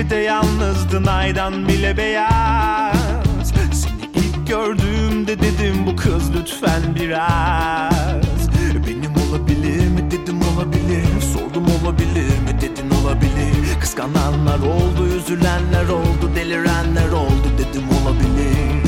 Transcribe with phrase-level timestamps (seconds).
[0.00, 3.52] Gecede yalnızdın aydan bile beyaz.
[3.72, 8.48] Seni ilk gördüğümde dedim bu kız lütfen biraz.
[8.86, 10.10] Benim olabilir mi?
[10.10, 11.20] Dedim olabilir.
[11.32, 12.60] Sordum olabilir mi?
[12.60, 13.80] Dedin olabilir.
[13.80, 17.48] Kıskananlar oldu üzülenler oldu Delirenler oldu.
[17.58, 18.82] Dedim olabilir.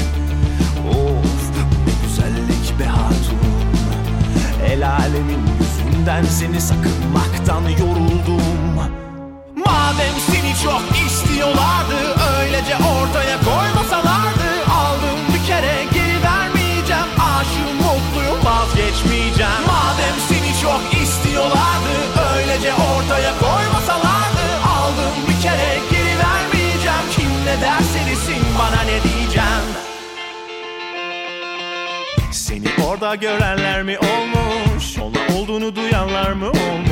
[0.91, 3.38] Of ne güzellik be hatun.
[4.66, 8.43] El alemin yüzünden seni sakınmaktan yoruldum.
[9.57, 10.91] Madem seni çok
[11.43, 14.48] istiyorlardı Öylece ortaya koymasalardı.
[14.80, 17.10] Aldım bir kere geri vermeyeceğim.
[17.18, 19.63] Aşığım mutluyum vazgeçmeyeceğim.
[19.66, 21.95] Madem seni çok istiyorlardı
[22.35, 24.45] Öylece ortaya koymasalardı.
[24.76, 27.07] Aldım bir kere geri vermeyeceğim.
[27.16, 29.66] Kim ne derse desin bana ne diyeceğim?
[32.30, 34.98] Seni orada görenler mi olmuş?
[34.98, 36.91] Ona olduğunu duyanlar mı olmuş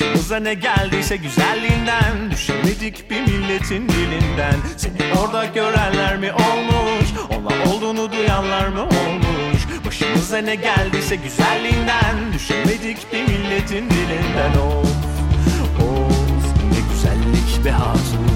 [0.00, 4.54] Başımıza ne geldiyse güzelliğinden Düşemedik bir milletin dilinden.
[4.76, 7.08] Seni orada görenler mi olmuş?
[7.30, 9.86] Ona olduğunu duyanlar mı olmuş?
[9.86, 14.52] Başımıza ne geldiyse güzelliğinden Düşemedik bir milletin dilinden.
[14.58, 14.88] Of
[15.80, 18.28] of ne güzellik be hatun.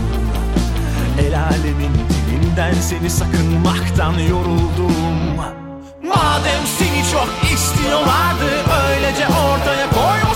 [1.21, 4.93] El alemin dilinden seni sakınmaktan yoruldum.
[6.03, 8.51] Madem seni çok istiyorlardı
[8.91, 10.32] Öylece ortaya koymasalardı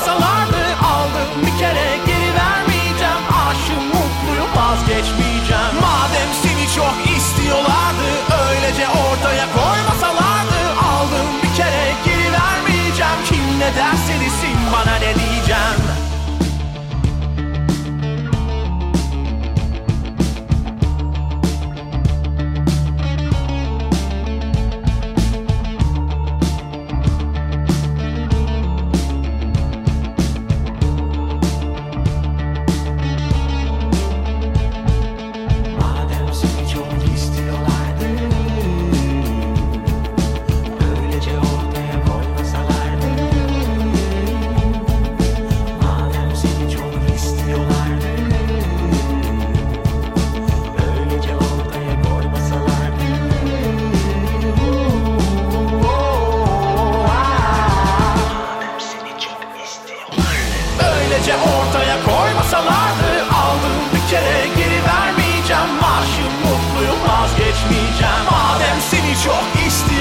[6.76, 8.08] çok istiyorlardı.
[8.48, 13.20] Öylece ortaya koymasalardı Aldım bir kere geri vermeyeceğim.
[13.24, 14.12] Kim ne derse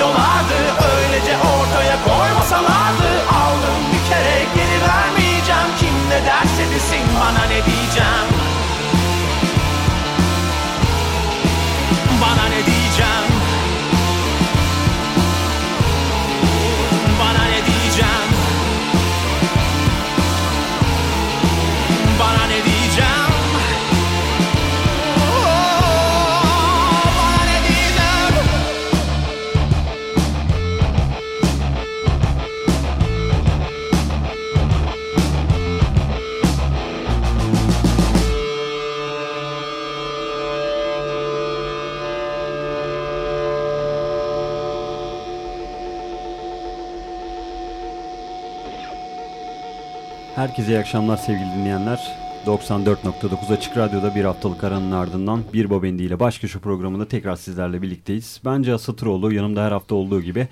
[0.05, 0.44] istiyorlardı
[50.55, 52.11] Herkese iyi akşamlar sevgili dinleyenler.
[52.45, 57.81] 94.9 Açık Radyo'da bir haftalık aranın ardından Bir Bobendi ile Baş Köşe programında tekrar sizlerle
[57.81, 58.41] birlikteyiz.
[58.45, 60.47] Bence Asatıroğlu yanımda her hafta olduğu gibi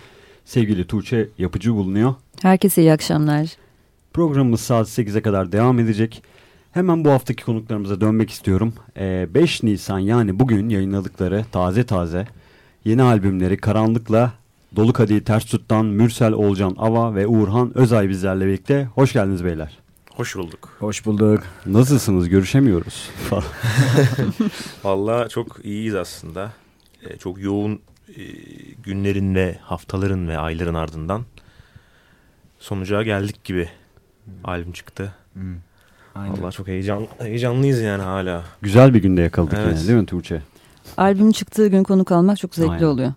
[0.46, 2.16] sevgili Tuğçe Yapıcı bulunuyor.
[2.42, 3.48] Herkese iyi akşamlar.
[4.14, 6.24] Programımız saat 8'e kadar devam edecek.
[6.72, 8.74] Hemen bu haftaki konuklarımıza dönmek istiyorum.
[8.98, 12.28] Ee, 5 Nisan yani bugün yayınladıkları taze taze
[12.86, 14.34] yeni albümleri Karanlık'la
[14.76, 18.88] Dolu Kadehi Ters Tut'tan Mürsel Olcan Ava ve Uğurhan Özay bizlerle birlikte.
[18.96, 19.83] Hoş geldiniz beyler.
[20.16, 20.70] Hoş bulduk.
[20.80, 21.44] Hoş bulduk.
[21.66, 22.30] Nasılsınız?
[22.30, 23.10] Görüşemiyoruz.
[24.84, 26.52] Vallahi çok iyiyiz aslında.
[27.04, 27.80] Ee, çok yoğun
[28.10, 28.22] e,
[28.84, 31.26] günlerin ve haftaların ve ayların ardından
[32.60, 33.70] sonuca geldik gibi
[34.44, 35.14] albüm çıktı.
[35.34, 35.56] Hmm.
[36.16, 36.42] Aynen.
[36.42, 38.44] Vallahi çok heyecan heyecanlıyız yani hala.
[38.62, 39.78] Güzel bir günde yakaladık Evet.
[39.78, 40.42] yine değil mi Tuğçe?
[40.98, 42.84] Albüm çıktığı gün konuk almak çok zevkli Aynen.
[42.86, 43.14] oluyor.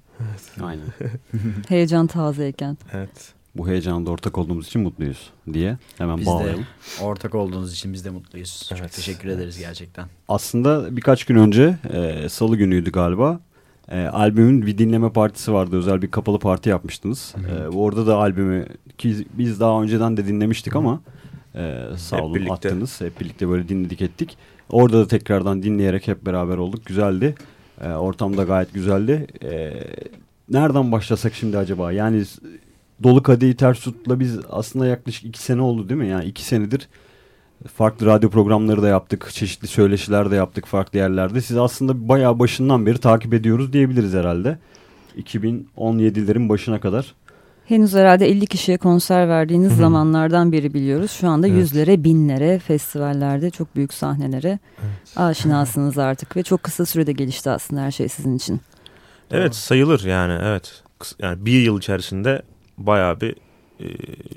[0.62, 0.84] Aynen.
[1.68, 2.78] Heyecan tazeyken.
[2.92, 3.35] Evet.
[3.58, 6.66] Bu heyecanda ortak olduğumuz için mutluyuz diye hemen Biz de bağlayalım.
[7.02, 8.66] ortak olduğunuz için biz de mutluyuz.
[8.68, 10.06] Çok Evet, teşekkür ederiz gerçekten.
[10.28, 13.40] Aslında birkaç gün önce e, salı günüydü galiba.
[13.90, 15.76] E, albümün bir dinleme partisi vardı.
[15.76, 17.34] Özel bir kapalı parti yapmıştınız.
[17.50, 18.66] E, orada da albümü
[18.98, 21.00] ki biz daha önceden de dinlemiştik ama
[21.54, 22.52] e, sağ Hep olun birlikte.
[22.68, 23.00] attınız.
[23.00, 24.36] Hep birlikte böyle dinledik ettik.
[24.70, 26.86] Orada da tekrardan dinleyerek hep beraber olduk.
[26.86, 27.34] Güzeldi.
[27.80, 29.26] E, ortam da gayet güzeldi.
[29.42, 29.72] E,
[30.50, 31.92] nereden başlasak şimdi acaba?
[31.92, 32.24] Yani
[33.02, 36.08] Dolu Kadehi Ters Tut'la biz aslında yaklaşık iki sene oldu değil mi?
[36.08, 36.88] Yani iki senedir
[37.74, 39.30] Farklı radyo programları da yaptık.
[39.32, 41.40] Çeşitli söyleşiler de yaptık farklı yerlerde.
[41.40, 44.58] Siz aslında bayağı başından beri takip ediyoruz diyebiliriz herhalde.
[45.18, 47.14] 2017'lerin başına kadar.
[47.66, 49.78] Henüz herhalde 50 kişiye konser verdiğiniz Hı hı.
[49.78, 51.10] zamanlardan beri biliyoruz.
[51.10, 51.58] Şu anda Evet.
[51.58, 54.58] yüzlere, binlere, festivallerde çok büyük sahnelere
[55.16, 56.36] aşinasınız artık.
[56.36, 58.60] Ve çok kısa sürede gelişti aslında her şey sizin için.
[59.30, 60.82] Evet sayılır yani evet.
[61.18, 62.42] Yani bir yıl içerisinde
[62.78, 63.34] bayağı bir
[63.80, 63.86] e,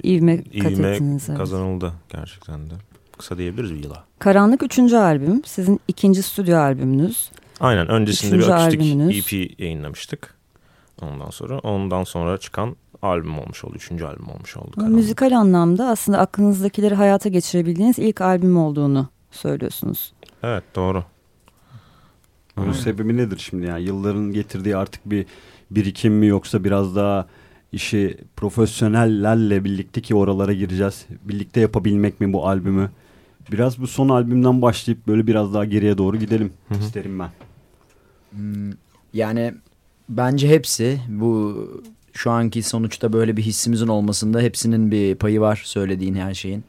[0.03, 1.30] İvme ivme ettiniz.
[1.30, 1.38] evet.
[1.39, 2.74] kazanıldı gerçekten de.
[3.18, 4.03] Kısa diyebiliriz bir yıla.
[4.19, 4.80] Karanlık 3.
[4.94, 5.41] albüm.
[5.45, 7.31] Sizin ikinci stüdyo albümünüz.
[7.59, 9.18] Aynen öncesinde Üçüncü bir akustik albümünüz.
[9.33, 10.36] EP yayınlamıştık.
[11.01, 13.75] Ondan sonra ondan sonra çıkan albüm olmuş oldu.
[13.75, 14.71] Üçüncü albüm olmuş oldu.
[14.71, 14.95] Karanlık.
[14.95, 20.13] müzikal anlamda aslında aklınızdakileri hayata geçirebildiğiniz ilk albüm olduğunu söylüyorsunuz.
[20.44, 21.03] Evet doğru.
[22.57, 23.83] Bunun sebebi nedir şimdi yani?
[23.83, 25.25] Yılların getirdiği artık bir
[25.71, 27.27] birikim mi yoksa biraz daha
[27.71, 31.06] işi profesyonellerle birlikte ki oralara gireceğiz.
[31.24, 32.89] Birlikte yapabilmek mi bu albümü?
[33.51, 36.80] Biraz bu son albümden başlayıp böyle biraz daha geriye doğru gidelim Hı hı.
[36.80, 37.30] isterim ben.
[38.31, 38.71] Hmm,
[39.13, 39.54] Yani
[40.10, 41.57] bence hepsi bu
[42.13, 46.63] şu anki sonuçta böyle bir hissimizin olmasında hepsinin bir payı var söylediğin her şeyin.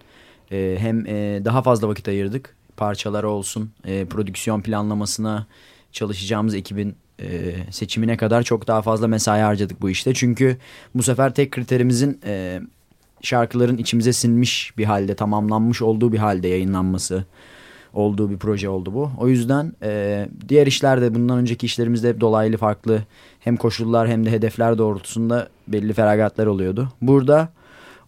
[0.53, 5.46] Ee, hem e, daha fazla vakit ayırdık parçalara olsun e, prodüksiyon planlamasına
[5.93, 10.14] çalışacağımız ekibin e, seçimine kadar çok daha fazla mesai harcadık bu işte.
[10.14, 10.56] Çünkü
[10.94, 12.61] bu sefer tek kriterimizin e,
[13.22, 17.25] şarkıların içimize sinmiş bir halde tamamlanmış olduğu bir halde yayınlanması
[17.94, 19.11] olduğu bir proje oldu bu.
[19.19, 23.02] O yüzden e, diğer işlerde bundan önceki işlerimizde hep dolaylı farklı
[23.40, 26.88] hem koşullar hem de hedefler doğrultusunda belli feragatlar oluyordu.
[27.02, 27.49] Burada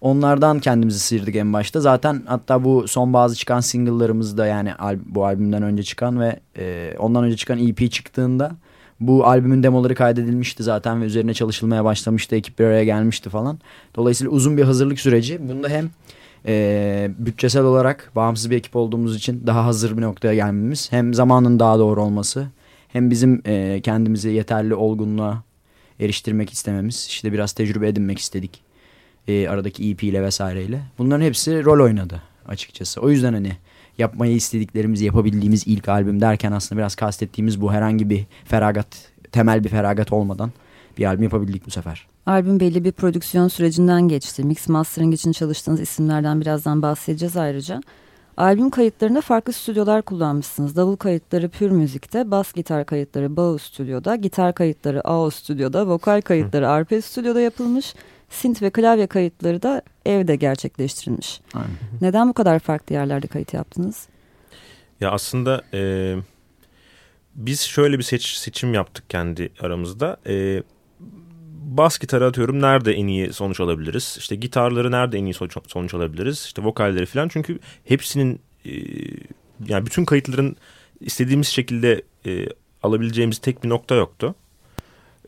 [0.01, 1.81] onlardan kendimizi sıyırdık en başta.
[1.81, 6.41] Zaten hatta bu son bazı çıkan single'larımız da yani al- bu albümden önce çıkan ve
[6.59, 8.53] e, ondan önce çıkan EP çıktığında
[9.01, 12.37] bu albümün demoları kaydedilmişti zaten ve üzerine çalışılmaya başlamıştı.
[12.37, 13.59] Ekip bir araya gelmişti falan.
[13.97, 15.49] Dolayısıyla uzun bir hazırlık süreci.
[15.49, 15.91] Bunda hem
[16.47, 21.59] e, bütçesel olarak bağımsız bir ekip olduğumuz için daha hazır bir noktaya gelmemiz hem zamanın
[21.59, 22.47] daha doğru olması
[22.89, 25.43] hem bizim e, kendimizi yeterli olgunluğa
[26.01, 28.63] eriştirmek istememiz işte biraz tecrübe edinmek istedik
[29.29, 33.53] e, aradaki EP ile vesaireyle bunların hepsi rol oynadı açıkçası o yüzden hani
[33.99, 38.87] yapmayı istediklerimizi yapabildiğimiz ilk albüm derken aslında biraz kastettiğimiz bu herhangi bir feragat
[39.33, 40.51] temel bir feragat olmadan
[40.99, 42.07] bir albüm yapabildik bu sefer.
[42.27, 44.45] Albüm belli bir prodüksiyon sürecinden geçti.
[44.45, 47.81] Mix mastering için çalıştığınız isimlerden birazdan bahsedeceğiz ayrıca.
[48.37, 50.77] Albüm kayıtlarında farklı stüdyolar kullanmışsınız.
[50.77, 56.69] Davul kayıtları Pür Müzik'te, bas gitar kayıtları Bao Stüdyo'da, gitar kayıtları AO Stüdyo'da, vokal kayıtları
[56.69, 57.95] Arpe Stüdyo'da yapılmış.
[58.33, 61.41] Synth ve klavye kayıtları da evde gerçekleştirilmiş.
[61.55, 61.71] Aynen.
[62.01, 64.07] Neden bu kadar farklı yerlerde kayıt yaptınız?
[65.01, 66.15] Ya aslında e,
[67.35, 70.17] biz şöyle bir seç, seçim yaptık kendi aramızda.
[70.27, 70.63] E,
[71.65, 74.17] bas gitarı atıyorum nerede en iyi sonuç alabiliriz?
[74.19, 76.45] İşte gitarları nerede en iyi sonuç, sonuç alabiliriz?
[76.47, 77.29] İşte vokalleri falan.
[77.29, 78.73] Çünkü hepsinin e,
[79.67, 80.57] yani bütün kayıtların
[81.01, 82.47] istediğimiz şekilde e,
[82.83, 84.35] alabileceğimiz tek bir nokta yoktu.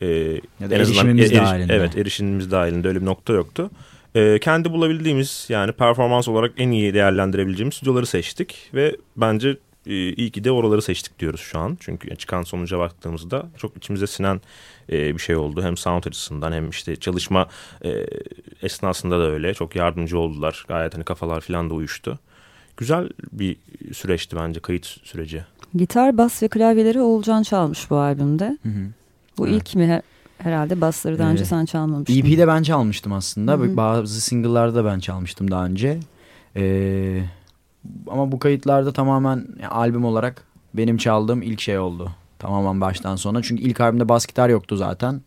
[0.00, 1.72] E, Ya da en azından erişimimiz eriş- dahilinde.
[1.74, 3.70] Evet erişimimiz dahilinde öyle bir nokta yoktu.
[4.14, 10.30] E, kendi bulabildiğimiz yani performans olarak en iyi değerlendirebileceğimiz stüdyoları seçtik ve bence e, iyi
[10.30, 11.76] ki de oraları seçtik diyoruz şu an.
[11.80, 14.40] Çünkü çıkan sonuca baktığımızda çok içimize sinen
[14.92, 15.62] e, bir şey oldu.
[15.62, 17.48] Hem sound açısından hem işte çalışma
[17.84, 18.06] e,
[18.62, 19.54] esnasında da öyle.
[19.54, 20.64] Çok yardımcı oldular.
[20.68, 22.18] Gayet hani kafalar falan da uyuştu.
[22.76, 23.56] Güzel bir
[23.92, 25.44] süreçti bence kayıt süreci.
[25.74, 28.58] Gitar, bas ve klavyeleri Oğulcan çalmış bu albümde.
[28.62, 28.86] Hı hı.
[29.38, 29.56] Bu Evet.
[29.56, 29.86] ilk mi?
[29.86, 30.02] Her-
[30.38, 32.14] Herhalde basları daha önce Ee, sen çalmamıştın.
[32.18, 33.52] EP'de ben çalmıştım aslında.
[33.52, 33.76] Hı hı.
[33.76, 36.00] Bazı single'larda da ben çalmıştım daha önce.
[36.56, 37.22] Ee,
[38.10, 42.10] ama bu kayıtlarda tamamen yani albüm olarak benim çaldığım ilk şey oldu.
[42.38, 43.42] Tamamen baştan sona.
[43.42, 45.20] Çünkü ilk albümde bas gitar yoktu zaten.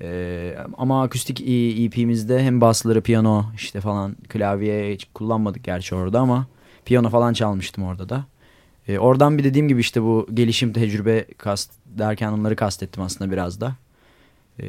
[0.00, 6.20] Ee, ama akustik E- EP'mizde hem basları, piyano işte falan klavye hiç kullanmadık gerçi orada
[6.20, 6.46] ama
[6.84, 8.24] piyano falan çalmıştım orada da.
[8.88, 13.60] Ee, oradan bir dediğim gibi işte bu gelişim tecrübe kast derken onları kastettim aslında biraz
[13.60, 13.74] da.
[14.60, 14.64] Ee,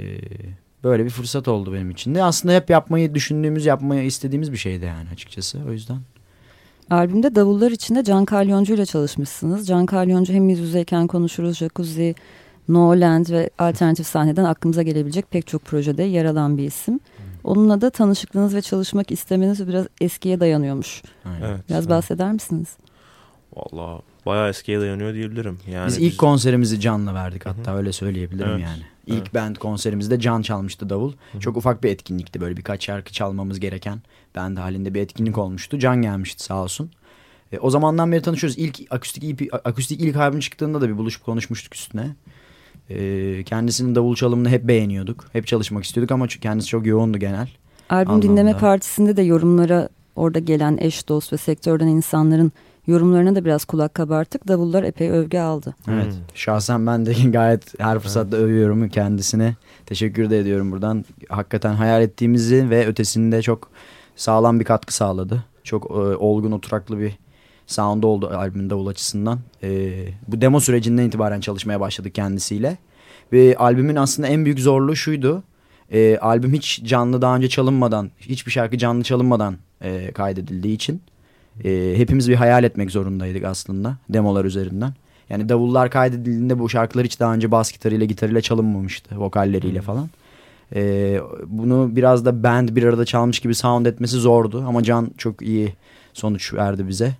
[0.83, 2.23] böyle bir fırsat oldu benim için de.
[2.23, 5.59] Aslında hep yapmayı düşündüğümüz, yapmayı istediğimiz bir şeydi yani açıkçası.
[5.67, 5.97] O yüzden.
[6.89, 9.67] Albümde davullar içinde Can Kalyoncu ile çalışmışsınız.
[9.67, 12.15] Can Kalyoncu hem yüz yüzeyken konuşuruz, Jacuzzi,
[12.67, 16.99] No Land ve alternatif sahneden aklımıza gelebilecek pek çok projede yer alan bir isim.
[17.43, 21.01] Onunla da tanışıklığınız ve çalışmak istemeniz biraz eskiye dayanıyormuş.
[21.25, 21.49] Aynen.
[21.49, 21.59] Evet.
[21.69, 22.67] Biraz bahseder misiniz?
[23.57, 25.59] Valla bayağı eskiye dayanıyor diyebilirim.
[25.71, 27.77] Yani Biz ilk konserimizi Can'la verdik hatta Hı hı.
[27.77, 28.81] öyle söyleyebilirim Evet, yani.
[29.07, 29.33] İlk evet.
[29.33, 31.13] band konserimizde Can çalmıştı davul.
[31.33, 31.39] hı.
[31.39, 34.01] Çok ufak bir etkinlikti böyle birkaç şarkı çalmamız gereken
[34.35, 35.79] band halinde bir etkinlik olmuştu.
[35.79, 36.91] Can gelmişti sağ olsun.
[37.51, 38.57] E, o zamandan beri tanışıyoruz.
[38.57, 42.15] İlk akustik EP, akustik ilk albüm çıktığında da bir buluşup konuşmuştuk üstüne.
[42.89, 45.25] E, kendisinin davul çalımını hep beğeniyorduk.
[45.33, 47.47] Hep çalışmak istiyorduk ama kendisi çok yoğundu genel.
[47.89, 48.27] Albüm Anlamda.
[48.27, 52.51] dinleme partisinde de yorumlara orada gelen eş dost ve sektörden insanların
[52.87, 54.47] yorumlarına da biraz kulak kabarttık.
[54.47, 55.75] Davullar epey övgü aldı.
[55.87, 56.05] Evet.
[56.05, 56.21] Hmm.
[56.33, 59.55] Şahsen ben de gayet her fırsatta övüyorum kendisine.
[59.85, 61.05] Teşekkür de ediyorum buradan.
[61.29, 63.69] Hakikaten hayal ettiğimizi ve ötesinde çok
[64.15, 65.43] sağlam bir katkı sağladı.
[65.63, 67.17] Çok e, olgun oturaklı bir
[67.67, 69.39] sound oldu albümün davul açısından.
[69.63, 69.91] E,
[70.27, 72.77] bu demo sürecinden itibaren çalışmaya başladık kendisiyle.
[73.31, 75.43] Ve albümün aslında en büyük zorluğu şuydu.
[75.91, 81.01] E, albüm hiç canlı daha önce çalınmadan, hiçbir şarkı canlı çalınmadan e, kaydedildiği için
[81.63, 84.93] e, hepimiz bir hayal etmek zorundaydık aslında demolar üzerinden.
[85.29, 90.09] Yani davullar kaydedildiğinde bu şarkılar hiç daha önce bas gitarıyla gitarıyla çalınmamıştı vokalleriyle falan.
[90.75, 95.41] E, bunu biraz da band bir arada çalmış gibi sound etmesi zordu ama Can çok
[95.41, 95.73] iyi
[96.13, 97.15] sonuç verdi bize.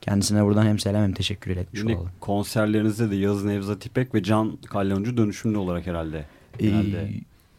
[0.00, 2.10] Kendisine buradan hem selam hem teşekkür etmiş Yine olalım.
[2.20, 6.24] konserlerinizde de Yağız Nevzat İpek ve Can Kalyoncu dönüşümlü olarak herhalde
[6.58, 7.02] genelde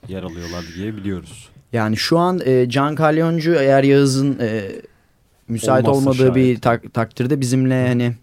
[0.07, 1.49] Ee, yer alıyorlar diye biliyoruz.
[1.73, 4.61] Yani şu an e, Can Kalyoncu eğer Yağız'ın e,
[5.51, 6.35] müsait Olmazsa olmadığı şayet.
[6.35, 8.13] bir tak- takdirde bizimle hani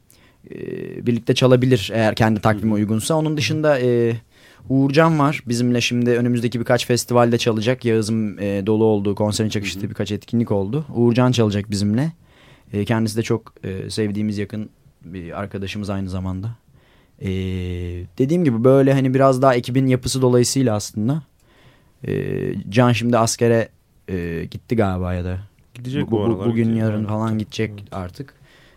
[0.51, 3.15] e, birlikte çalabilir eğer kendi takvimi uygunsa.
[3.15, 4.17] Onun dışında e,
[4.69, 7.85] Uğurcan var bizimle şimdi önümüzdeki birkaç festivalde çalacak.
[7.85, 10.85] Yağız'ın e, dolu olduğu konserin çakıştığı birkaç etkinlik oldu.
[10.95, 12.13] Uğurcan çalacak bizimle.
[12.73, 14.71] E, kendisi de çok e, sevdiğimiz yakın
[15.05, 16.51] bir arkadaşımız aynı zamanda.
[17.21, 17.29] E,
[18.19, 21.23] dediğim gibi böyle hani biraz daha ekibin yapısı dolayısıyla aslında
[22.07, 23.69] ee, Can şimdi askere
[24.09, 25.39] e, gitti galiba ya da
[25.79, 26.47] Gidecek bu, bu, bu- aralar.
[26.49, 26.83] bugün gidecek.
[26.83, 27.09] yarın Evet.
[27.09, 28.35] falan gidecek artık.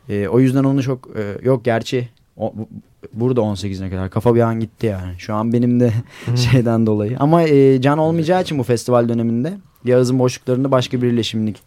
[0.10, 2.70] Ee, o yüzden onu çok e, yok gerçi o, bu-
[3.14, 5.14] burada 18'ine kadar kafa bir an gitti yani.
[5.18, 5.94] Şu an benim de
[6.36, 7.18] şeyden dolayı.
[7.20, 9.54] Ama e, Can olmayacağı için bu festival döneminde
[9.86, 11.58] Yağız'ın boşluklarını başka biriyle şimdilik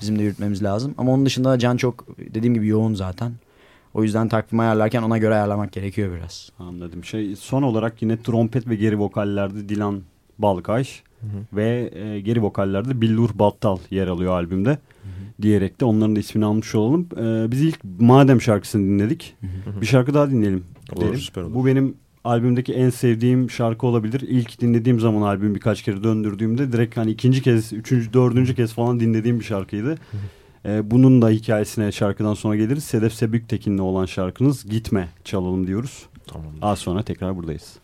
[0.00, 0.94] bizim de yürütmemiz lazım.
[0.98, 3.32] Ama onun dışında da Can çok dediğim gibi yoğun zaten.
[3.94, 6.50] O yüzden takvim ayarlarken ona göre ayarlamak gerekiyor biraz.
[6.58, 7.04] Anladım.
[7.04, 10.02] Şey son olarak yine trompet ve geri vokallerde Dilan
[10.38, 11.02] Balkaş
[11.52, 14.78] ve e, geri vokallerde Billur Battal yer alıyor albümde.
[15.42, 17.08] Diyerek de onların da ismini almış olalım.
[17.16, 19.36] E, biz ilk Madem şarkısını dinledik.
[19.80, 20.64] Bir şarkı daha dinleyelim.
[20.92, 21.18] Olur, derim.
[21.18, 21.54] süper olur.
[21.54, 21.94] Bu benim
[22.24, 24.20] albümdeki en sevdiğim şarkı olabilir.
[24.20, 29.00] İlk dinlediğim zaman albüm birkaç kere döndürdüğümde direkt hani ikinci kez, üçüncü, dördüncü kez falan
[29.00, 29.94] dinlediğim bir şarkıydı.
[30.64, 32.84] E, bunun da hikayesine şarkıdan sonra geliriz.
[32.84, 36.06] Sedef Sebüktekin'le olan şarkınız Gitme çalalım diyoruz.
[36.26, 36.52] Tamam.
[36.62, 37.78] Az sonra tekrar buradayız.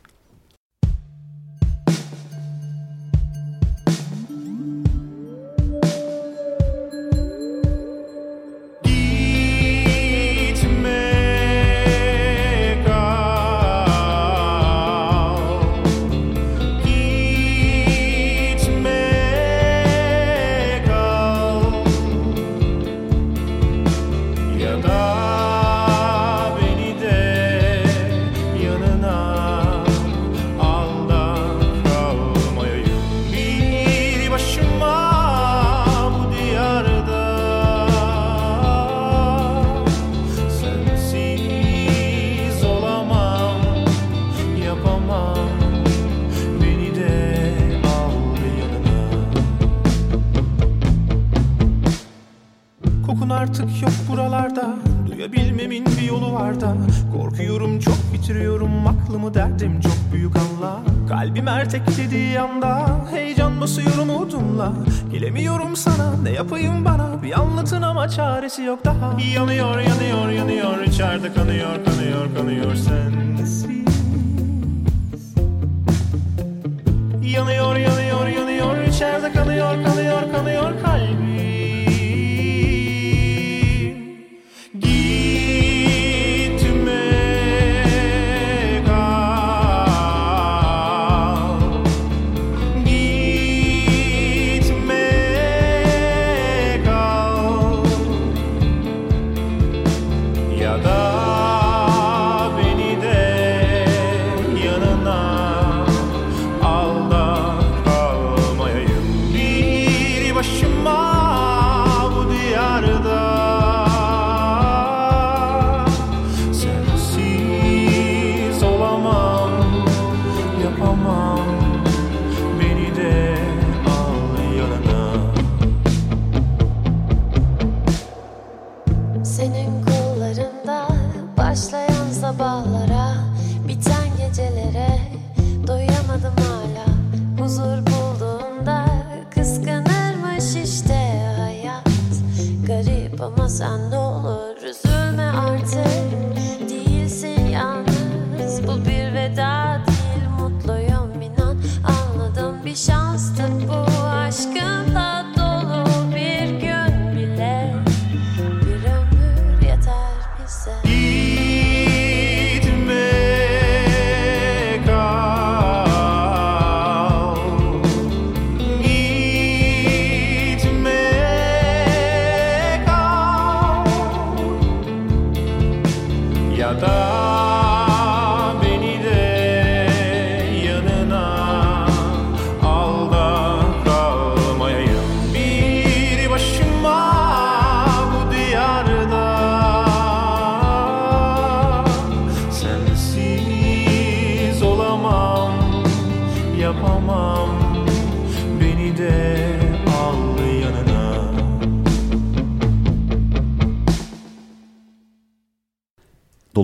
[58.23, 60.81] Bitiriyorum aklımı derdim çok büyük Allah.
[61.09, 64.73] Kalbim erteklediği anda Heyecan basıyor umudumla.
[65.13, 67.23] Gelemiyorum sana ne yapayım bana?
[67.23, 69.17] Bir anlatın ama çaresi yok daha.
[69.35, 73.67] Yanıyor yanıyor yanıyor içeride kanıyor kanıyor kanıyor sensiz.
[77.23, 81.32] Yanıyor yanıyor yanıyor içeride kanıyor kanıyor kanıyor kalbim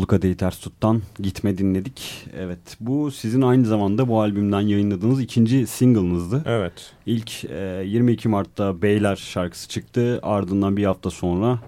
[0.09, 2.27] Kadehi Ters Tut'tan Gitme dinledik.
[2.39, 6.43] Evet bu sizin aynı zamanda bu albümden yayınladığınız ikinci single'ınızdı.
[6.47, 6.73] Evet.
[7.07, 10.21] İlk e, 22 Mart'ta Beyler şarkısı çıktı.
[10.23, 11.59] Ardından bir hafta sonra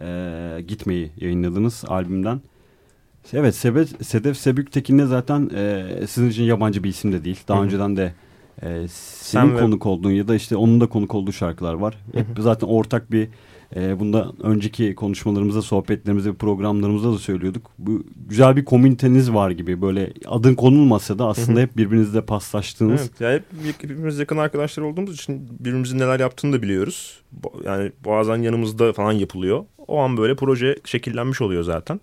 [0.00, 2.40] e, Gitmeyi yayınladınız albümden.
[3.32, 7.40] Evet Sebe, Sedef Sebüktekin de zaten e, sizin için yabancı bir isim de değil.
[7.48, 7.66] Daha Hı hı.
[7.66, 8.14] önceden de
[8.62, 11.94] e, senin Sen ve- konuk olduğun ya da işte onun da konuk olduğu şarkılar var.
[12.14, 13.28] Hep zaten ortak bir
[13.76, 17.70] e, bunda önceki konuşmalarımızda, sohbetlerimizde, programlarımızda da söylüyorduk.
[17.78, 19.82] Bu güzel bir komüniteniz var gibi.
[19.82, 23.00] Böyle adın konulmasa da aslında hep birbirinizle paslaştığınız.
[23.00, 23.34] Evet, yani
[23.66, 27.20] hep hepimiz yakın arkadaşlar olduğumuz için birbirimizin neler yaptığını da biliyoruz.
[27.64, 29.64] Yani bazen yanımızda falan yapılıyor.
[29.88, 32.00] O an böyle proje şekillenmiş oluyor zaten.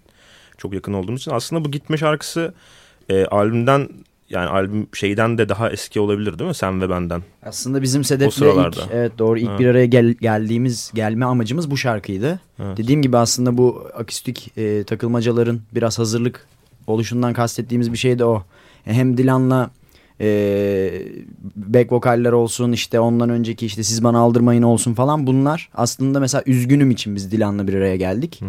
[0.57, 1.31] Çok yakın olduğumuz için.
[1.31, 2.53] Aslında bu Gitme şarkısı
[3.09, 3.89] e, albümden
[4.31, 6.55] yani albüm şeyden de daha eski olabilir değil mi?
[6.55, 7.22] Sen ve benden.
[7.44, 9.59] Aslında bizim Sedef'le ilk evet doğru ilk Ha.
[9.59, 12.39] bir araya gel, geldiğimiz gelme amacımız bu şarkıydı.
[12.59, 12.77] Evet.
[12.77, 16.48] Dediğim gibi aslında bu akustik e, takılmacaların biraz hazırlık
[16.87, 18.44] oluşundan kastettiğimiz bir şey de o.
[18.85, 19.70] Hem Dilan'la
[20.22, 21.01] e,
[21.55, 26.44] back vokaller olsun işte ondan önceki işte siz bana aldırmayın olsun falan bunlar aslında mesela
[26.46, 28.42] üzgünüm için biz Dilan'la bir araya geldik.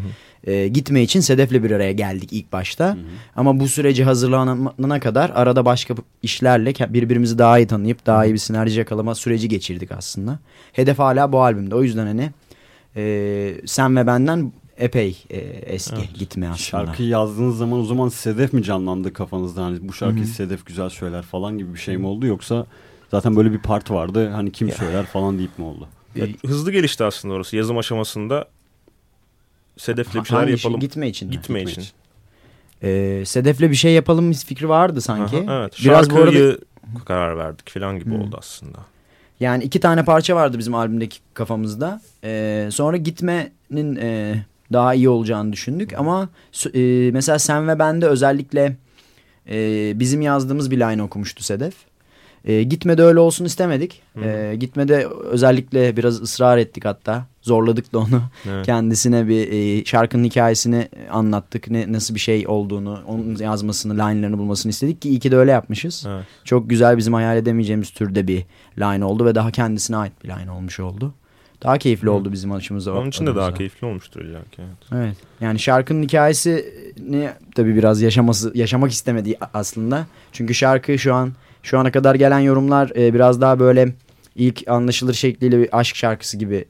[0.44, 2.96] E, gitme için Sedef'le bir araya geldik ilk başta.
[3.36, 8.38] Ama bu süreci hazırlanana kadar arada başka işlerle birbirimizi daha iyi tanıyıp daha iyi bir
[8.38, 10.38] sinerji yakalama süreci geçirdik aslında.
[10.72, 11.74] Hedef hala bu albümde.
[11.74, 12.30] O yüzden hani
[12.96, 15.36] e, sen ve benden epey e,
[15.74, 16.58] eski gitme aslında.
[16.86, 19.64] Şarkıyı yazdığınız zaman o zaman Sedef mi canlandı kafanızda?
[19.64, 22.66] Hani bu şarkıyı Sedef güzel söyler falan gibi bir şey mi oldu yoksa
[23.10, 25.88] zaten böyle bir part vardı hani kim söyler falan deyip mi oldu?
[26.16, 27.56] Ya, hızlı gelişti aslında orası.
[27.56, 28.48] Yazım aşamasında
[29.76, 30.52] Sedef'le bir şeyler şey?
[30.52, 30.80] yapalım.
[30.80, 31.30] Gitme için.
[31.30, 31.82] Gitme Gitme için.
[31.82, 31.92] için.
[32.82, 35.36] E, Sedef'le bir şey yapalım fikri vardı sanki.
[35.36, 35.76] Aha, evet.
[35.84, 38.20] Biraz bu Şarkıyı arada karar verdik falan gibi Hmm.
[38.22, 38.78] oldu aslında.
[39.40, 42.00] Yani iki tane parça vardı bizim albümdeki kafamızda.
[42.24, 44.34] Ee, sonra gitmenin e,
[44.72, 45.92] daha iyi olacağını düşündük.
[45.98, 46.28] Ama
[46.74, 48.76] e, mesela sen ve ben de özellikle
[49.50, 51.74] e, bizim yazdığımız bir line okumuştu Sedef.
[52.44, 54.02] E, gitmede öyle olsun istemedik.
[54.24, 57.26] E, gitmede özellikle biraz ısrar ettik hatta.
[57.42, 58.22] Zorladık da onu.
[58.50, 58.66] Evet.
[58.66, 61.70] Kendisine bir e, şarkının hikayesini anlattık.
[61.70, 65.50] Ne, nasıl bir şey olduğunu, onun yazmasını, line'larını bulmasını istedik ki iyi ki de öyle
[65.50, 66.04] yapmışız.
[66.08, 66.24] Evet.
[66.44, 68.44] Çok güzel bizim hayal edemeyeceğimiz türde bir
[68.78, 71.14] line oldu ve daha kendisine ait bir line olmuş oldu.
[71.64, 72.92] Daha keyifli oldu bizim açımızda.
[72.94, 74.28] Onun için de daha keyifli olmuştur ki.
[74.58, 74.76] Evet.
[74.94, 75.16] Evet.
[75.40, 80.06] Yani şarkının hikayesini tabii biraz yaşaması yaşamak istemedi aslında.
[80.32, 83.94] Çünkü şarkı şu an şu ana kadar gelen yorumlar e, biraz daha böyle
[84.36, 86.64] ilk anlaşılır şekliyle bir aşk şarkısı gibi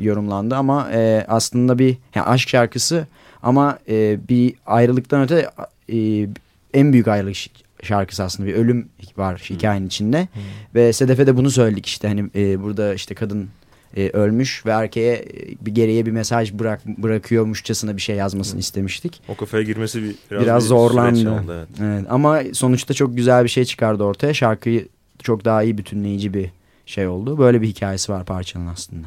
[0.00, 3.06] yorumlandı ama e, aslında bir yani aşk şarkısı
[3.42, 5.50] ama e, bir ayrılıktan öte
[5.92, 6.28] e,
[6.74, 7.36] en büyük ayrılık
[7.82, 10.28] şarkısı aslında bir ölüm var hikayenin içinde
[10.74, 13.48] ve Sedef'e de bunu söyledik işte hani e, burada işte kadın
[13.96, 15.24] e, ölmüş ve erkeğe
[15.60, 19.22] bir geriye bir mesaj bırak bırakıyormuşçasına bir şey yazmasını istemiştik.
[19.28, 21.30] O kafaya girmesi bir, biraz, Biraz, bir zorlandı.
[21.30, 21.68] oldu, evet.
[21.82, 24.34] Evet, ama sonuçta çok güzel bir şey çıkardı ortaya.
[24.34, 24.88] Şarkıyı
[25.22, 26.50] çok daha iyi bütünleyici bir
[26.86, 27.38] şey oldu.
[27.38, 29.06] Böyle bir hikayesi var parçanın aslında.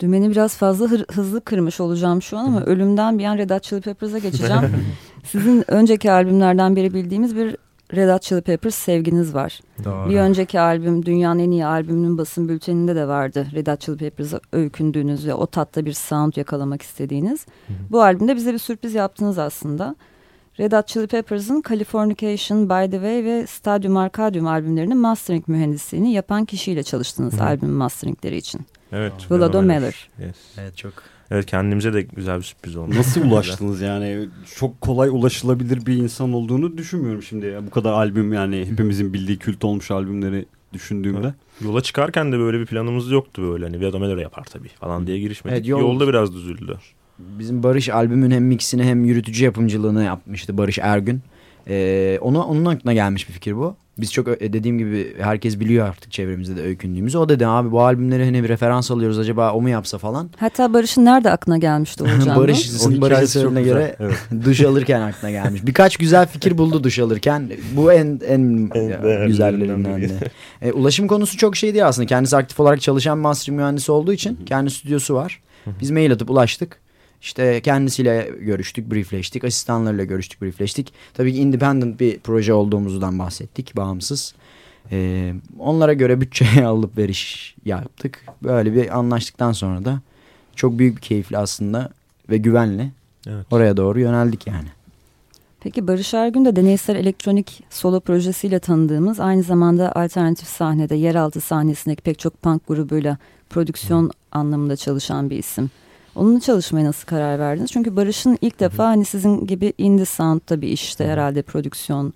[0.00, 3.62] Dümeni biraz fazla hır- hızlı kırmış olacağım şu an ama ölümden bir an Red Hot
[3.62, 4.62] Chili Peppers'a geçeceğim.
[5.24, 7.56] Sizin önceki albümlerden beri bildiğimiz bir
[7.96, 9.60] Red Hot Chili Peppers sevginiz var.
[9.78, 13.46] Bir önceki albüm dünyanın en iyi albümünün basın bülteninde de vardı.
[13.54, 17.46] Red Hot Chili Peppers'a öykündüğünüz ve o tatta bir sound yakalamak istediğiniz.
[17.90, 19.96] Bu albümde bize bir sürpriz yaptınız aslında.
[20.60, 26.44] Red Hot Chili Peppers'ın Californication, By The Way ve Stadium Arcadium albümlerinin mastering mühendisliğini yapan
[26.44, 28.60] kişiyle çalıştınız albüm masteringleri için.
[28.92, 29.12] Evet.
[29.30, 30.08] Vlado Meller.
[30.18, 30.36] Yes.
[30.58, 30.92] Evet çok.
[31.30, 32.90] Evet kendimize de güzel bir sürpriz oldu.
[32.94, 34.28] Nasıl ulaştınız yani?
[34.56, 37.46] Çok kolay ulaşılabilir bir insan olduğunu düşünmüyorum şimdi.
[37.46, 37.66] ya.
[37.66, 41.34] Bu kadar albüm yani hepimizin bildiği kült olmuş albümleri düşündüğümde.
[41.64, 45.18] Yola çıkarken de böyle bir planımız yoktu böyle hani Vlado Meller yapar tabii falan diye
[45.18, 45.58] girişmedik.
[45.58, 46.78] Evet, yol- Yolda biraz düzüldü.
[47.18, 51.20] Bizim Barış albümün hem mixini hem yürütücü yapımcılığını yapmıştı Barış Ergün.
[51.68, 53.76] Ee, onu, onun aklına gelmiş bir fikir bu.
[53.98, 57.18] Biz çok ö- dediğim gibi herkes biliyor artık çevremizde de öykündüğümüzü.
[57.18, 60.30] O dedi abi bu albümleri hani bir referans alıyoruz acaba o mu yapsa falan.
[60.36, 62.40] Hatta Barış'ın nerede aklına gelmişti Uğurcan bu?
[62.40, 63.74] Barış sizin söylediğine güzel.
[63.74, 64.16] göre Evet.
[64.44, 65.66] duş alırken aklına gelmiş.
[65.66, 67.50] Birkaç güzel fikir buldu duş alırken.
[67.76, 70.30] Bu en en, değerlilerinden güzellerinden de.
[70.62, 72.06] E, ulaşım konusu çok şey değil aslında.
[72.06, 75.40] Kendisi aktif olarak çalışan master mühendisi olduğu için kendi stüdyosu var.
[75.80, 76.79] Biz mail atıp ulaştık.
[77.22, 79.44] İşte kendisiyle görüştük, briefleştik.
[79.44, 80.92] Asistanlarıyla görüştük, briefleştik.
[81.14, 84.34] Tabii ki independent bir proje olduğumuzdan bahsettik, bağımsız.
[84.92, 88.24] Ee, onlara göre bütçeye alıp veriş yaptık.
[88.42, 90.00] Böyle bir anlaştıktan sonra da
[90.56, 91.90] çok büyük bir keyifle aslında
[92.30, 92.90] ve güvenle
[93.26, 93.46] Evet.
[93.50, 94.68] oraya doğru yöneldik yani.
[95.60, 102.02] Peki Barış Ergün de deneysel elektronik solo projesiyle tanıdığımız aynı zamanda alternatif sahnede yeraltı sahnesindeki
[102.02, 103.18] pek çok punk grubuyla
[103.50, 105.70] prodüksiyon anlamında çalışan bir isim.
[106.14, 107.70] Onunla çalışmaya nasıl karar verdiniz?
[107.72, 112.12] Çünkü Barış'ın ilk defa hani sizin gibi indie sound'da bir işte herhalde prodüksiyon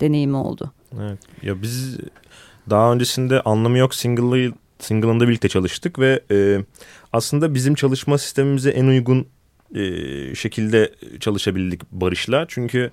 [0.00, 0.72] deneyimi oldu.
[1.00, 1.18] Evet.
[1.42, 1.96] Ya biz
[2.70, 6.64] daha öncesinde anlamı yok single'ı single'ında birlikte çalıştık ve e,
[7.12, 9.26] aslında bizim çalışma sistemimize en uygun
[9.74, 12.44] e, şekilde çalışabildik Barış'la.
[12.48, 12.90] Çünkü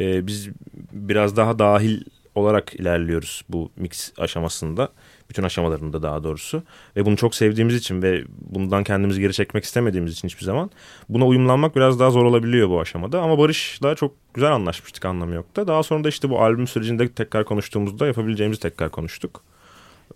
[0.00, 0.48] e, biz
[0.92, 2.00] biraz daha dahil
[2.34, 4.88] olarak ilerliyoruz bu mix aşamasında.
[5.30, 6.62] Bütün aşamalarında daha doğrusu.
[6.96, 10.70] Ve bunu çok sevdiğimiz için ve bundan kendimizi geri çekmek istemediğimiz için hiçbir zaman
[11.08, 13.22] buna uyumlanmak biraz daha zor olabiliyor bu aşamada.
[13.22, 15.68] Ama Barış'la çok güzel anlaşmıştık anlamı yok da.
[15.68, 19.42] Daha sonra da işte bu albüm sürecinde tekrar konuştuğumuzda yapabileceğimizi tekrar konuştuk.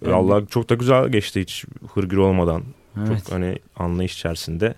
[0.02, 0.14] Evet.
[0.14, 2.62] Allah çok da güzel geçti hiç hırgür olmadan.
[2.98, 3.08] Evet.
[3.24, 4.74] Çok hani anlayış içerisinde.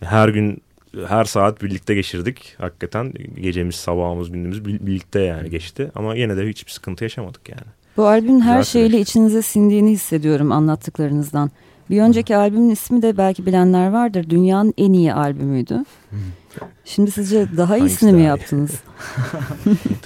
[0.00, 0.62] Her gün
[1.08, 2.54] her saat birlikte geçirdik.
[2.58, 5.90] Hakikaten gecemiz, sabahımız, bir- birlikte yani geçti.
[5.94, 7.70] Ama yine de hiçbir sıkıntı yaşamadık yani.
[7.96, 9.08] Bu albümün her şeyle süreç.
[9.08, 11.50] içinize sindiğini hissediyorum anlattıklarınızdan.
[11.90, 14.30] Bir önceki albümün ismi de belki bilenler vardır.
[14.30, 15.84] Dünyanın en iyi albümüydü.
[16.84, 18.70] Şimdi sizce daha iyisini mi yaptınız?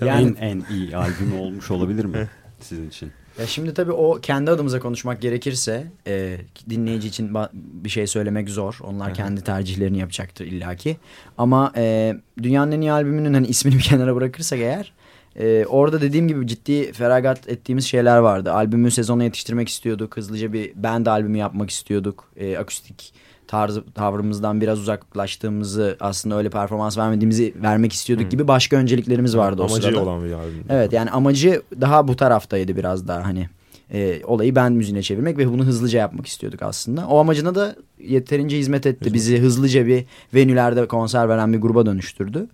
[0.04, 2.28] Yani- en en iyi albüm olmuş olabilir mi
[2.60, 3.10] sizin için?
[3.38, 6.36] Ya şimdi tabii o kendi adımıza konuşmak gerekirse e,
[6.70, 8.78] dinleyici için bir şey söylemek zor.
[8.82, 10.96] Onlar kendi tercihlerini yapacaktır illaki.
[11.38, 14.92] Ama e, dünyanın en iyi albümünün hani ismini bir kenara bırakırsak eğer
[15.36, 18.52] e, orada dediğim gibi ciddi feragat ettiğimiz şeyler vardı.
[18.52, 20.16] Albümü sezona yetiştirmek istiyorduk.
[20.16, 22.24] Hızlıca bir band albümü yapmak istiyorduk.
[22.36, 23.14] E, akustik
[23.46, 28.30] tarzı tavrımızdan biraz uzaklaştığımızı aslında öyle performans vermediğimizi vermek istiyorduk Hı.
[28.30, 30.00] gibi başka önceliklerimiz vardı o Amacı sırada.
[30.00, 30.64] olan bir albüm.
[30.68, 33.48] Evet yani amacı daha bu taraftaydı biraz daha hani
[33.92, 37.06] e, olayı band müziğine çevirmek ve bunu hızlıca yapmak istiyorduk aslında.
[37.08, 39.00] O amacına da yeterince hizmet etti.
[39.00, 39.14] Hizmet.
[39.14, 42.46] Bizi hızlıca bir venülerde konser veren bir gruba dönüştürdü.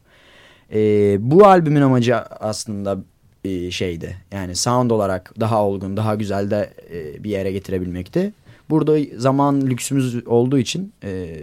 [0.72, 2.98] E, bu albümün amacı aslında
[3.44, 8.33] e, şeydi yani sound olarak daha olgun daha güzel de e, bir yere getirebilmekti.
[8.70, 11.37] Burada zaman lüksümüz olduğu için e,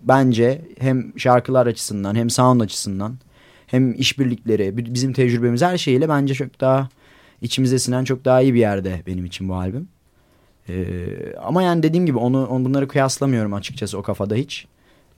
[0.00, 3.18] bence hem şarkılar açısından hem sound açısından
[3.66, 6.88] hem işbirlikleri, bi- bizim tecrübemiz her şeyiyle bence çok daha
[7.42, 9.88] içimize sinen çok daha iyi bir yerde benim için bu albüm.
[10.68, 11.06] Ee,
[11.42, 14.66] ama yani dediğim gibi onu, onu bunları kıyaslamıyorum açıkçası o kafada hiç.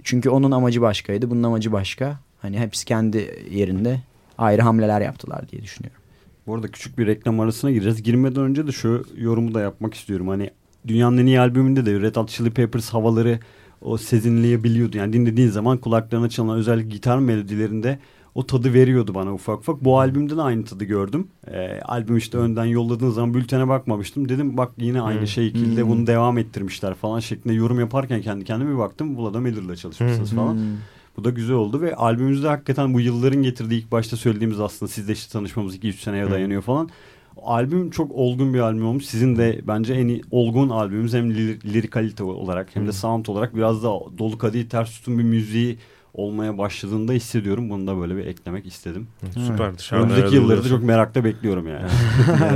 [0.02, 2.18] Çünkü onun amacı başkaydı, bunun amacı başka.
[2.42, 4.00] Hani hepsi kendi yerinde
[4.38, 6.00] ayrı hamleler yaptılar diye düşünüyorum.
[6.46, 8.02] Bu arada küçük bir reklam arasına gireceğiz.
[8.02, 10.28] Girmeden önce de şu yorumu da yapmak istiyorum.
[10.28, 10.50] Hani
[10.88, 13.38] dünyanın en iyi albümünde de Red Hot Chili Peppers havaları
[13.82, 14.96] o sezinleyebiliyordu.
[14.96, 17.98] Yani dinlediğin zaman kulaklarına çalınan özel gitar melodilerinde
[18.34, 19.84] o tadı veriyordu bana ufak ufak.
[19.84, 21.26] Bu albümde de aynı tadı gördüm.
[21.52, 24.28] Ee, albüm işte önden yolladığın zaman bültene bakmamıştım.
[24.28, 25.26] Dedim bak yine aynı Hmm.
[25.26, 25.90] şekilde Hmm.
[25.90, 29.18] bunu devam ettirmişler falan şeklinde yorum yaparken kendi kendime bir baktım.
[29.18, 30.38] Vlada Miller'la çalışmışsınız Hmm.
[30.38, 30.58] falan.
[31.20, 35.12] Bu da güzel oldu ve albümümüzde hakikaten bu yılların getirdiği ilk başta söylediğimiz aslında sizle
[35.12, 36.88] işte tanışmamız 2-3 seneye dayanıyor falan.
[37.42, 39.04] Albüm çok olgun bir albüm olmuş.
[39.06, 43.56] Sizin de bence en iyi, olgun albümümüz hem lir- lirikalite olarak hem de sound olarak
[43.56, 45.78] biraz da dolu kadehi ters tutun bir müziği
[46.14, 47.70] olmaya başladığında hissediyorum.
[47.70, 49.08] Bunu da böyle bir eklemek istedim.
[49.46, 49.78] Süper.
[49.78, 51.86] Dışarıda Önümüzdeki yılları da çok merakla bekliyorum yani.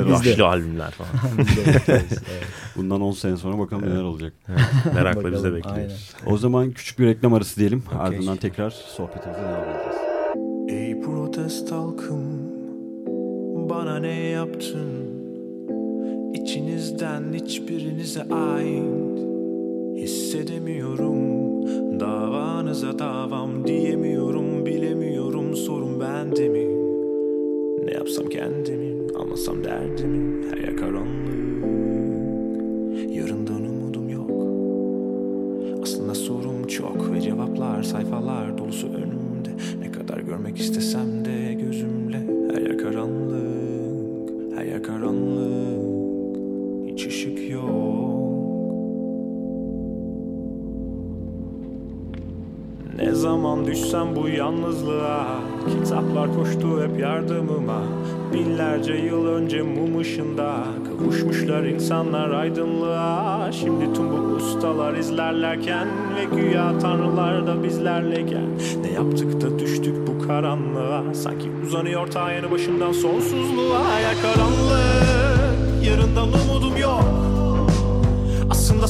[0.12, 1.10] Vahşi albümler falan.
[2.76, 4.32] Bundan 10 sene sonra bakalım neler olacak.
[4.94, 6.14] Merakla biz de bekliyoruz.
[6.26, 7.82] O zaman küçük bir reklam arası diyelim.
[7.86, 7.98] Okey.
[8.00, 10.04] Ardından tekrar sohbetimize devam edeceğiz.
[10.68, 12.24] Ey protest halkım
[13.70, 14.88] Bana ne yaptın
[16.34, 19.18] İçinizden hiçbirinize ait
[19.96, 21.53] Hissedemiyorum
[22.00, 25.57] Davanıza davam diyemiyorum Bilemiyorum.
[25.57, 26.66] Sorun bende mi?
[27.87, 30.46] Ne yapsam kendimi Anlasam derdimi?
[30.50, 31.64] Her yer karanlık.
[33.16, 34.31] Yarından umudum yok.
[35.83, 39.50] Aslında sorum çok ve cevaplar sayfalar dolusu önümde.
[39.81, 42.33] Ne kadar görmek istesem de gözümle
[53.66, 55.27] düşsem bu yalnızlığa
[55.68, 57.83] Kitaplar koştu hep yardımıma.
[58.33, 60.55] Binlerce yıl önce mum ışığında
[60.88, 63.53] Kavuşmuşlar insanlar aydınlığa.
[63.53, 68.46] Şimdi tüm bu ustalar izlerlerken Ve güya tanrılar da bizlerleyken
[68.81, 71.14] Ne yaptık da düştük bu karanlığa?
[71.14, 74.00] Sanki uzanıyor ta yanı başımdan sonsuzluğa.
[74.00, 77.05] Ya karanlık yarından umudum yok.
[78.50, 78.88] Aslında Aslında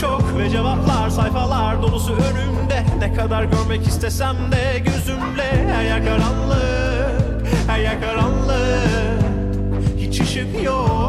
[0.00, 2.84] çok ve cevaplar sayfalar dolusu önümde.
[2.98, 5.68] Ne kadar görmek istesem de gözümle.
[5.74, 9.20] Her yer karanlık, her yer karanlık
[9.98, 11.05] Hiç ışık yok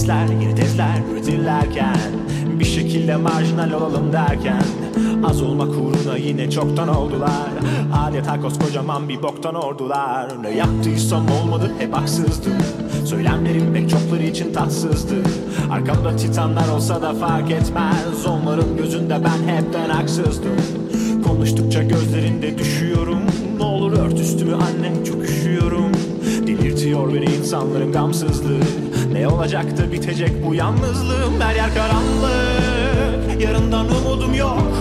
[0.00, 1.96] Protestler yeni tezler üretirlerken
[2.60, 4.62] Bir şekilde marjinal olalım derken
[5.24, 7.50] Az olmak uğruna yine çoktan oldular.
[7.94, 10.42] Adeta koskocaman bir boktan ordular.
[10.42, 12.52] Ne yaptıysam olmadı hep haksızdım
[13.04, 15.14] Söylemlerim pek çokları için tatsızdı.
[15.70, 18.26] Arkamda titanlar olsa da fark etmez.
[18.28, 20.56] Onların gözünde ben hepten haksızdım.
[21.26, 23.20] Konuştukça gözlerinde düşüyorum.
[23.58, 25.92] Ne olur ört üstümü anne çok üşüyorum.
[26.46, 28.89] Delirtiyor beni insanların gamsızlığı
[29.20, 31.40] Ne olacak da bitecek bu yalnızlığım?
[31.40, 33.42] Her yer karanlık.
[33.42, 34.72] Yarından umudum yok.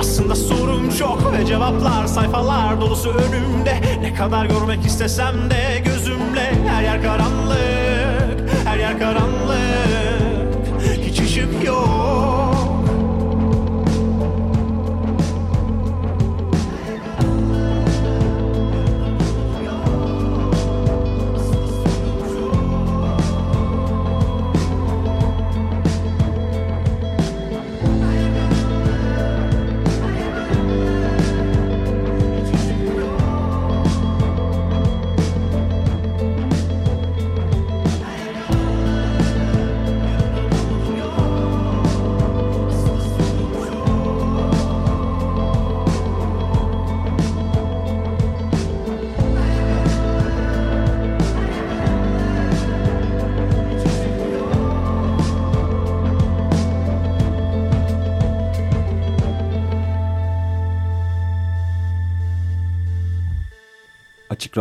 [0.00, 3.80] Aslında sorum çok ve cevaplar sayfalar dolusu önümde.
[4.00, 6.52] Ne kadar görmek istesem de gözümle.
[6.68, 9.56] Her yer karanlık, her yer karanlık.
[11.06, 12.41] Hiç ışık yok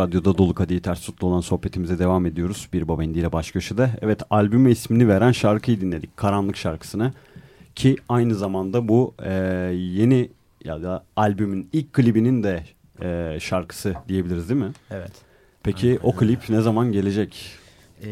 [0.01, 2.67] Radyo'da Dolu Kadehi Ters Tutlu olan sohbetimize devam ediyoruz.
[2.73, 3.89] Bir Baba ile baş köşede.
[4.01, 6.17] Evet albüme ismini veren şarkıyı dinledik.
[6.17, 7.13] Karanlık şarkısını.
[7.75, 9.33] Ki aynı zamanda bu e,
[9.73, 10.29] yeni
[10.63, 12.63] ya da albümün ilk klibinin de
[13.01, 14.71] e, şarkısı diyebiliriz değil mi?
[14.91, 15.11] Evet.
[15.63, 17.51] Peki o klip ne zaman gelecek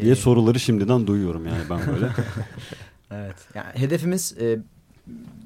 [0.00, 2.06] diye Ee, soruları şimdiden duyuyorum yani ben böyle.
[3.12, 3.36] Evet.
[3.54, 4.58] Yani hedefimiz e,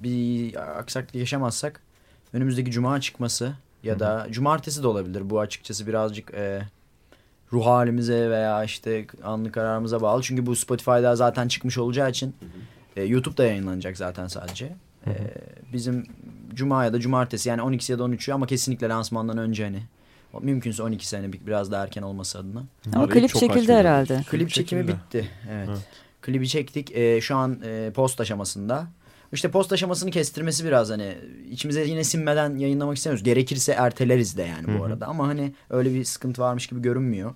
[0.03, 1.81] bir aksaklık yaşamazsak
[2.33, 5.31] önümüzdeki cuma çıkması ya da cumartesi de olabilir.
[5.31, 6.63] Bu açıkçası birazcık e,
[7.53, 10.23] ruh halimize veya işte anlık kararımıza bağlı.
[10.23, 12.35] Çünkü bu Spotify'da zaten çıkmış olacağı için
[12.97, 14.73] e, YouTube'da yayınlanacak zaten sadece.
[15.07, 15.13] E,
[15.73, 16.07] bizim
[16.55, 19.83] cuma ya da cumartesi yani 12'si ya da 13'ü ama kesinlikle lansmandan önce hani.
[20.41, 22.63] Mümkünse 12 sene biraz daha erken olması adına.
[22.95, 24.21] Ama klip çekildi herhalde.
[24.31, 24.99] Klip çekimi çekildi.
[25.07, 25.31] bitti.
[25.51, 25.69] Evet.
[25.69, 25.79] Evet.
[26.23, 26.97] Klibi çektik.
[26.97, 28.87] Ee, şu an e, post aşamasında.
[29.33, 31.15] İşte post aşamasını kestirmesi biraz hani
[31.51, 33.25] içimize yine sinmeden yayınlamak istemiyoruz.
[33.25, 35.07] Gerekirse erteleriz de yani bu arada.
[35.07, 37.35] Ama hani öyle bir sıkıntı varmış gibi görünmüyor.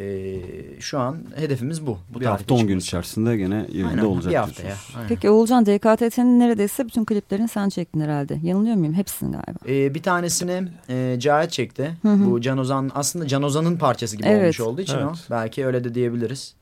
[0.00, 0.40] Ee,
[0.80, 1.98] şu an hedefimiz bu.
[2.14, 4.66] bu bir hafta 10 gün içerisinde gene yayında Aynen, olacak bir hafta ya.
[4.66, 4.96] diyorsunuz.
[4.96, 5.08] aynen.
[5.08, 8.38] Peki Oğulcan DKTT'nin neredeyse bütün kliplerini sen çektin herhalde.
[8.42, 8.94] Yanılıyor muyum?
[8.94, 9.58] Hepsini galiba.
[9.68, 11.94] Ee, bir tanesini e, Cahit çekti.
[12.02, 12.30] Hı hı.
[12.30, 14.42] Bu Can Ozan aslında Can Ozan'ın parçası gibi Evet.
[14.42, 15.08] olmuş olduğu için o.
[15.08, 15.18] Evet.
[15.30, 16.54] Belki öyle de diyebiliriz.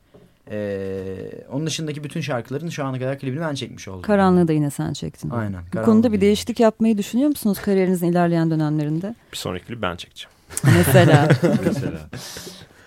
[0.51, 4.03] Ee, onun dışındaki bütün şarkıların şu ana kadar klibini ben çekmiş oldum.
[4.03, 5.31] Karanlığı da yine sen çektin.
[5.31, 5.63] Aynen.
[5.75, 9.15] Bu konuda bir değişiklik yapmayı düşünüyor musunuz kariyerinizin ilerleyen dönemlerinde?
[9.33, 10.33] Bir sonraki klibi ben çekeceğim.
[10.77, 11.29] Mesela.
[11.65, 11.99] Mesela.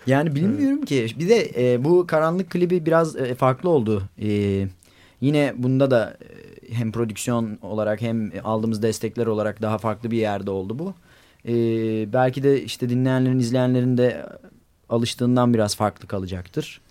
[0.07, 1.07] Yani bilmiyorum ki.
[1.19, 4.03] Bir de e, bu karanlık klibi biraz e, farklı oldu.
[4.21, 4.29] E,
[5.21, 6.17] yine bunda da
[6.69, 10.93] e, hem prodüksiyon olarak hem aldığımız destekler olarak daha farklı bir yerde oldu bu.
[11.47, 11.53] E,
[12.13, 14.25] belki de işte dinleyenlerin, izleyenlerin de
[14.89, 16.81] alıştığından biraz farklı kalacaktır.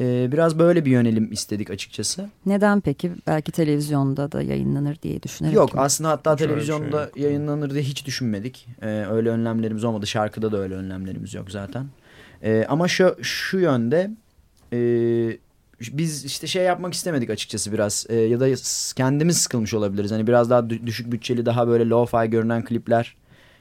[0.00, 2.28] E, biraz böyle bir yönelim istedik açıkçası.
[2.46, 3.12] Neden peki?
[3.26, 5.54] Belki televizyonda da yayınlanır diye düşünerek.
[5.54, 5.80] Yok mi?
[5.80, 8.66] aslında hatta Şöyle televizyonda şey yayınlanır diye hiç düşünmedik.
[8.82, 10.06] Ee, öyle önlemlerimiz olmadı.
[10.06, 11.86] Şarkıda da öyle önlemlerimiz yok zaten.
[12.42, 14.10] Ee, ama şu, şu yönde
[14.72, 14.78] e,
[15.80, 18.06] biz işte şey yapmak istemedik açıkçası biraz.
[18.08, 18.48] Ee, ya da
[18.96, 20.10] kendimiz sıkılmış olabiliriz.
[20.10, 23.16] Hani biraz daha dü- düşük bütçeli daha böyle lo-fi görünen klipler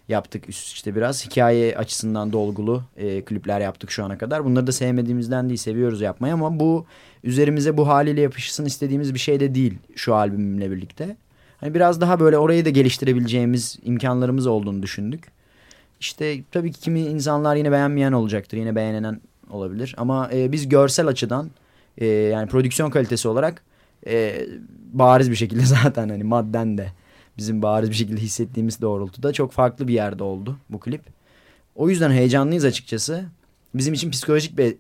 [0.10, 1.26] yaptık üst işte biraz.
[1.26, 4.46] Hikaye açısından dolgulu e, klipler yaptık şu ana kadar.
[4.46, 6.86] Bunları da sevmediğimizden değil seviyoruz yapmayı ama bu
[7.24, 11.18] üzerimize bu haliyle yapışsın istediğimiz bir şey de değil şu albümümle birlikte.
[11.58, 15.24] Hani biraz daha böyle orayı da geliştirebileceğimiz imkanlarımız olduğunu düşündük.
[16.00, 18.58] işte tabii ki kimi insanlar yine beğenmeyen olacaktır.
[18.58, 19.96] Yine beğenilen olabilir.
[19.98, 21.50] Ama e, biz görsel açıdan
[21.98, 23.64] e, yani prodüksiyon kalitesi olarak
[24.08, 24.46] e,
[24.94, 26.92] bariz bir şekilde zaten hani madden de
[27.40, 31.02] bizim bariz bir şekilde hissettiğimiz doğrultuda çok farklı bir yerde oldu bu klip.
[31.76, 33.26] O yüzden heyecanlıyız açıkçası.
[33.74, 34.76] Bizim için psikolojik bir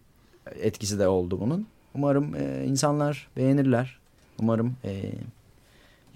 [0.62, 1.68] etkisi de oldu bunun.
[1.96, 4.00] Umarım e, insanlar beğenirler.
[4.40, 5.12] Umarım e,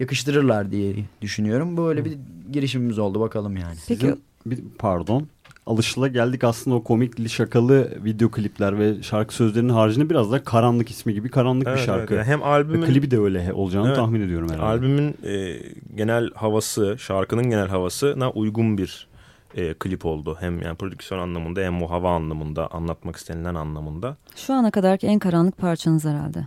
[0.00, 1.76] yakıştırırlar diye düşünüyorum.
[1.76, 2.18] Böyle bir
[2.52, 3.76] girişimimiz oldu bakalım yani.
[3.88, 5.28] Peki Sizin, bir, pardon.
[5.66, 10.90] Alışıla geldik aslında o komikli şakalı video klipler ve şarkı sözlerinin haricinde biraz da karanlık
[10.90, 12.14] ismi gibi karanlık Evet, bir şarkı.
[12.14, 12.26] evet.
[12.26, 13.96] Hem Ve albümün klibi de öyle olacağını Evet.
[13.96, 14.66] tahmin ediyorum herhalde.
[14.66, 15.56] albümün e,
[15.94, 19.08] genel havası, şarkının genel havasına uygun bir
[19.54, 20.36] e, klip oldu.
[20.40, 24.16] Hem yani prodüksiyon anlamında hem o hava anlamında, anlatmak istenilen anlamında.
[24.36, 26.46] şu ana kadarki en karanlık parçanız herhalde.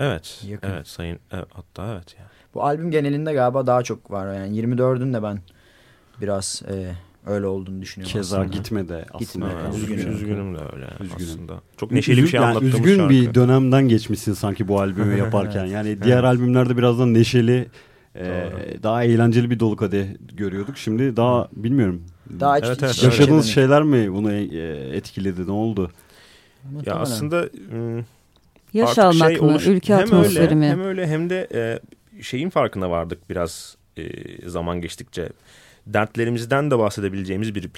[0.00, 0.42] Evet.
[0.46, 0.70] Yakın.
[0.70, 2.28] Evet sayın evet, hatta evet yani.
[2.54, 4.34] Bu albüm genelinde galiba daha çok var.
[4.34, 5.38] Yani 24'ün de ben
[6.20, 6.92] biraz e,
[7.26, 8.56] öyle olduğunu düşünüyorum Keza aslında.
[8.56, 9.18] gitme de aslında.
[9.48, 9.76] Gitme, yani.
[9.76, 9.98] üzgünüm.
[9.98, 11.30] Üzgünüm, üzgünüm de öyle Üzgünüm.
[11.32, 11.60] aslında.
[11.76, 13.10] Çok neşeli bir şey yani anlattığımız Üzgün şarkı.
[13.10, 15.64] bir dönemden geçmişsin sanki bu albümü yaparken.
[15.66, 17.66] Yani diğer albümlerde biraz da neşeli,
[18.16, 18.50] e,
[18.82, 20.78] daha eğlenceli bir dolu kadeh görüyorduk.
[20.78, 22.02] Şimdi daha bilmiyorum.
[22.40, 23.02] Daha Evet, evet, evet.
[23.02, 25.46] Yaşadığınız içe şeyler mi bunu e, etkiledi?
[25.46, 25.82] Ne oldu?
[26.64, 27.00] Ya Muhtemelen.
[27.02, 28.04] aslında ım,
[28.72, 30.66] Yaş artık almak şey mı, oluş- ülke hem atmosferi öyle, mi?
[30.66, 31.80] Hem öyle hem de e,
[32.22, 34.02] şeyin farkına vardık biraz e,
[34.48, 35.28] zaman geçtikçe.
[35.86, 37.70] Dertlerimizden de bahsedebileceğimiz bir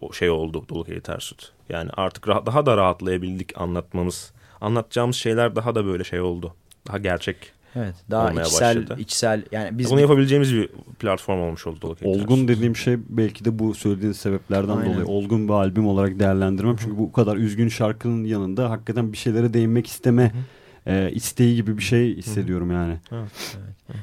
[0.00, 1.52] o şey oldu Dolu Keli Tersut.
[1.68, 4.32] Yani artık daha da rahatlayabildik anlatmamız.
[4.60, 6.54] Anlatacağımız şeyler daha da böyle şey oldu.
[6.86, 7.36] Daha gerçek.
[7.76, 9.00] Evet, daha içsel başladı.
[9.00, 12.48] içsel yani biz Bunu yapabileceğimiz bir platform olmuş oldu Dolu Keli Olgun Tersut.
[12.48, 14.92] dediğim şey belki de bu söylediğiniz sebeplerden Aynen.
[14.92, 16.76] dolayı olgun bir albüm olarak değerlendirmem.
[16.76, 20.32] Çünkü bu kadar üzgün şarkının yanında hakikaten bir şeylere değinmek isteme
[20.90, 22.96] e, isteği gibi bir şey hissediyorum yani.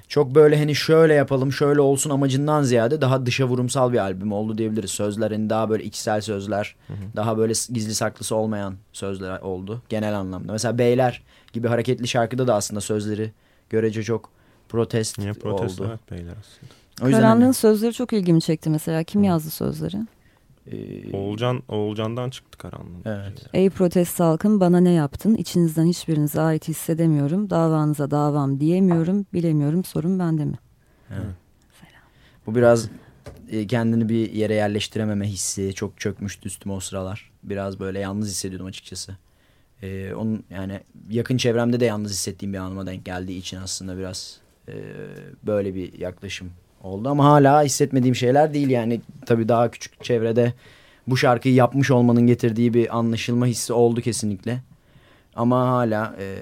[0.07, 4.57] çok böyle hani şöyle yapalım şöyle olsun amacından ziyade daha dışa vurumsal bir albüm oldu
[4.57, 4.91] diyebiliriz.
[4.91, 6.75] Sözlerin daha böyle içsel sözler,
[7.15, 10.51] daha böyle gizli saklısı olmayan sözler oldu genel anlamda.
[10.51, 11.23] Mesela Beyler
[11.53, 13.31] gibi hareketli şarkıda da aslında sözleri
[13.69, 14.29] görece çok
[14.69, 15.91] protest, Yine protesto oldu.
[15.91, 16.73] evet beyler aslında.
[17.01, 19.03] O yüzden Karanlığın hani, sözleri çok ilgimi çekti mesela.
[19.03, 19.97] Kim yazdı sözleri?
[20.71, 23.01] E, Oğulcan, Oğulcan'dan çıktı karanlığın.
[23.05, 23.45] Evet.
[23.53, 25.35] Ey protest halkım bana ne yaptın?
[25.35, 27.49] İçinizden hiçbirinize ait hissedemiyorum.
[27.49, 29.25] Davanıza davam diyemiyorum.
[29.33, 30.59] Bilemiyorum sorun bende mi?
[32.45, 32.89] Bu biraz
[33.49, 37.31] e, kendini bir yere yerleştirememe hissi çok çökmüştü üstüme o sıralar.
[37.43, 39.17] Biraz böyle yalnız hissediyordum açıkçası.
[39.81, 44.39] E, onun yani yakın çevremde de yalnız hissettiğim bir anıma denk geldiği için aslında biraz
[44.67, 44.73] e,
[45.43, 46.51] böyle bir yaklaşım
[46.83, 50.53] oldu ama hala hissetmediğim şeyler değil yani tabii daha küçük çevrede
[51.07, 54.61] bu şarkıyı yapmış olmanın getirdiği bir anlaşılma hissi oldu kesinlikle.
[55.35, 56.35] Ama hala e,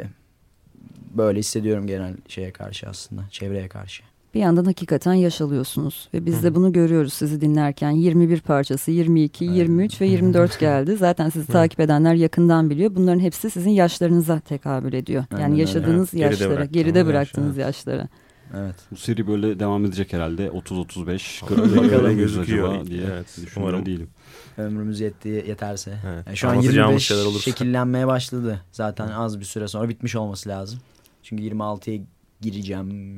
[1.18, 4.04] böyle hissediyorum genel şeye karşı aslında çevreye karşı.
[4.34, 9.46] Bir yandan hakikaten yaş alıyorsunuz ve biz de bunu görüyoruz sizi dinlerken 21 parçası 22,
[9.46, 10.98] 23 ve 24 geldi.
[10.98, 12.96] Zaten sizi takip edenler yakından biliyor.
[12.96, 15.24] Bunların hepsi sizin yaşlarınıza tekabül ediyor.
[15.32, 15.62] Aynen Yani öyle.
[15.62, 17.66] yaşadığınız Evet, geride yaşlara, geride yaş, bıraktığınız evet.
[17.66, 18.08] yaşlara.
[18.54, 18.76] Evet.
[18.92, 22.12] Bu seri böyle devam edecek herhalde 30-35 Bakalım 40 gözüküyor.
[22.16, 23.86] gözüküyor diye Evet, umarım.
[23.86, 24.10] değilim.
[24.58, 25.98] Ömrümüz yettiği yeterse.
[26.08, 26.24] Evet.
[26.28, 27.40] Yani şu an Anlatacağımız 25 şeyler olursa.
[27.52, 28.62] şekillenmeye başladı.
[28.72, 30.80] Zaten az bir süre sonra bitmiş olması lazım.
[31.24, 32.02] Çünkü 26'ya
[32.42, 33.18] gireceğim.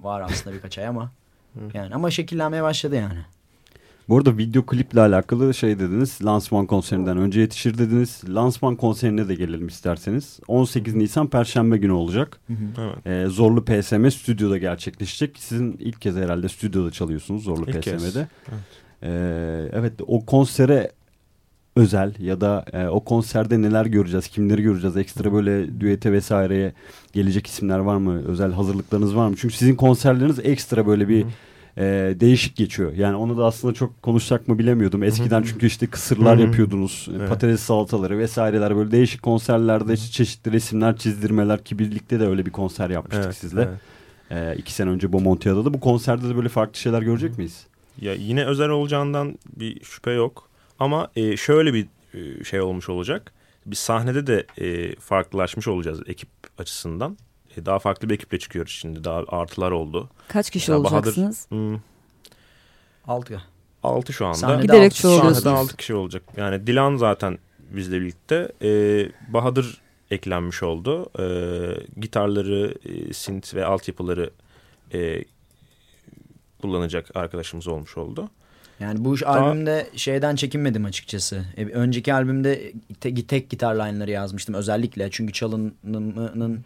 [0.00, 1.12] Var aslında birkaç ay ama.
[1.74, 3.18] Yani ama şekillenmeye başladı yani.
[4.08, 6.18] Bu arada video kliple alakalı şey dediniz.
[6.24, 8.22] Lansman konserinden önce yetişir dediniz.
[8.28, 10.40] Lansman konserine de gelelim isterseniz.
[10.48, 12.40] 18 Nisan Perşembe günü olacak.
[12.78, 13.06] Evet.
[13.06, 15.38] Ee, Zorlu PSM stüdyoda gerçekleşecek.
[15.38, 18.02] Sizin ilk kez herhalde stüdyoda çalıyorsunuz Zorlu İlk kez.
[18.02, 18.28] PSM'de.
[19.02, 20.90] Ee, evet o konsere
[21.76, 26.72] özel ya da e, o konserde neler göreceğiz, kimleri göreceğiz, ekstra böyle düete vesaireye
[27.12, 29.34] gelecek isimler var mı, özel hazırlıklarınız var mı?
[29.38, 31.26] Çünkü sizin konserleriniz ekstra böyle bir
[31.78, 31.82] e,
[32.20, 32.92] değişik geçiyor.
[32.92, 35.02] Yani onu da aslında çok konuşacak mı bilemiyordum.
[35.02, 37.28] Eskiden çünkü işte kısırlar yapıyordunuz, Evet.
[37.28, 42.50] patates salataları vesaireler böyle değişik konserlerde işte çeşitli resimler, çizdirmeler ki birlikte de öyle bir
[42.50, 43.68] konser yapmıştık Evet, sizle.
[44.30, 44.54] evet.
[44.54, 47.66] E, iki sene önce Bomontia'da da bu konserde de böyle farklı şeyler görecek miyiz?
[48.00, 50.48] Ya yine özel olacağından bir şüphe yok.
[50.78, 53.32] Ama e, şöyle bir e, şey olmuş olacak.
[53.66, 57.16] Biz sahnede de e, farklılaşmış olacağız ekip açısından.
[57.56, 59.04] E, daha farklı bir ekiple çıkıyoruz şimdi.
[59.04, 60.10] Daha artılar oldu.
[60.28, 61.50] Kaç kişi Bahadır- olacaksınız?
[61.50, 61.78] Hmm,
[63.06, 63.42] Altı.
[63.82, 64.34] 6 şu anda.
[64.38, 65.42] Sahnede Giderek altı kişi çoğalıyorsunuz.
[65.42, 66.22] Sahnede 6 kişi olacak.
[66.36, 67.38] Yani Dilan zaten
[67.70, 68.52] bizle birlikte.
[68.62, 68.68] E,
[69.32, 69.80] Bahadır
[70.10, 71.06] eklenmiş oldu.
[71.18, 71.24] E,
[72.00, 74.30] gitarları, e, synth ve altyapıları
[74.94, 75.24] e,
[76.62, 78.30] kullanacak arkadaşımız olmuş oldu.
[78.80, 81.44] Yani bu iş albümde şeyden çekinmedim açıkçası.
[81.56, 85.08] E, önceki albümde te- tek gitar line'ları yazmıştım özellikle.
[85.10, 86.64] Çünkü çalınımının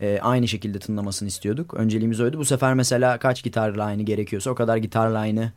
[0.00, 1.74] e, aynı şekilde tınlamasını istiyorduk.
[1.74, 2.38] Önceliğimiz oydu.
[2.38, 5.52] Bu sefer mesela kaç gitar line'ı gerekiyorsa o kadar gitar line'ı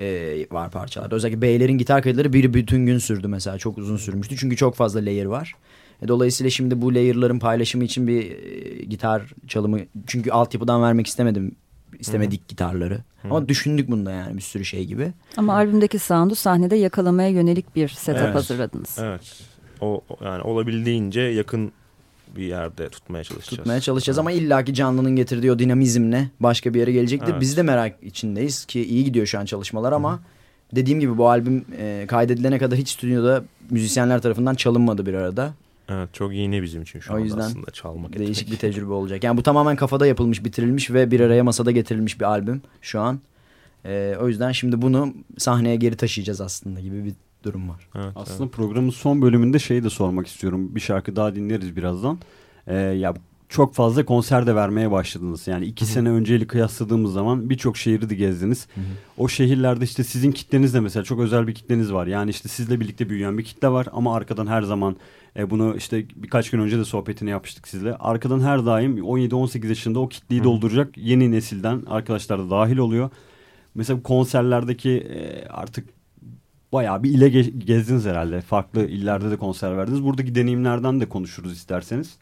[0.00, 1.16] e, var parçalarda.
[1.16, 3.58] Özellikle Beyler'in gitar kayıtları bir bütün gün sürdü mesela.
[3.58, 4.36] Çok uzun sürmüştü.
[4.36, 5.54] Çünkü çok fazla layer var.
[6.02, 11.54] E, dolayısıyla şimdi bu layer'ların paylaşımı için bir e, gitar çalımı çünkü altyapıdan vermek istemedim
[11.98, 12.98] istemedik gitarları.
[13.24, 15.12] Ama düşündük bunda yani bir sürü şey gibi.
[15.36, 18.34] Ama albümdeki sound'u sahnede yakalamaya yönelik bir setup Evet.
[18.34, 18.96] hazırladınız.
[19.00, 19.42] Evet.
[19.80, 21.72] O- yani olabildiğince yakın
[22.36, 23.56] bir yerde tutmaya çalışacağız.
[23.56, 27.32] Tutmaya çalışacağız ama illaki canlının getirdiği o dinamizmle başka bir yere gelecektir.
[27.32, 27.40] Evet.
[27.40, 30.20] Biz de merak içindeyiz ki iyi gidiyor şu an çalışmalar ama
[30.74, 35.52] dediğim gibi bu albüm e, kaydedilene kadar hiç stüdyoda müzisyenler tarafından çalınmadı bir arada.
[35.88, 38.62] Evet çok yeni bizim için şu O yüzden aslında çalmak Değişik etmek.
[38.62, 39.24] bir tecrübe olacak.
[39.24, 43.20] Yani bu tamamen kafada yapılmış, bitirilmiş ve bir araya masada getirilmiş bir albüm şu an.
[43.84, 47.14] E, o yüzden şimdi bunu sahneye geri taşıyacağız aslında gibi bir
[47.48, 47.88] durum var.
[47.94, 50.74] Evet, Aslında programın son bölümünde şeyi de sormak istiyorum.
[50.74, 52.18] Bir şarkı daha dinleriz birazdan.
[52.66, 53.14] Ee, ya
[53.48, 55.46] çok fazla konser de vermeye başladınız.
[55.46, 58.68] Yani iki sene önceyle kıyasladığımız zaman birçok şehri de gezdiniz.
[59.18, 62.06] O şehirlerde işte sizin kitleniz de mesela çok özel bir kitleniz var.
[62.06, 64.96] Yani işte sizle birlikte büyüyen bir kitle var ama arkadan her zaman
[65.36, 67.94] e, bunu işte birkaç gün önce de sohbetini yapmıştık sizle.
[67.94, 73.10] Arkadan her daim 17-18 yaşında o kitleyi dolduracak yeni nesilden arkadaşlar da dahil oluyor.
[73.74, 75.97] Mesela konserlerdeki e, artık
[76.72, 78.40] bayağı bir ile ge- gezdiniz herhalde.
[78.40, 80.04] Farklı illerde de konser verdiniz.
[80.04, 82.16] Buradaki deneyimlerden de konuşuruz isterseniz.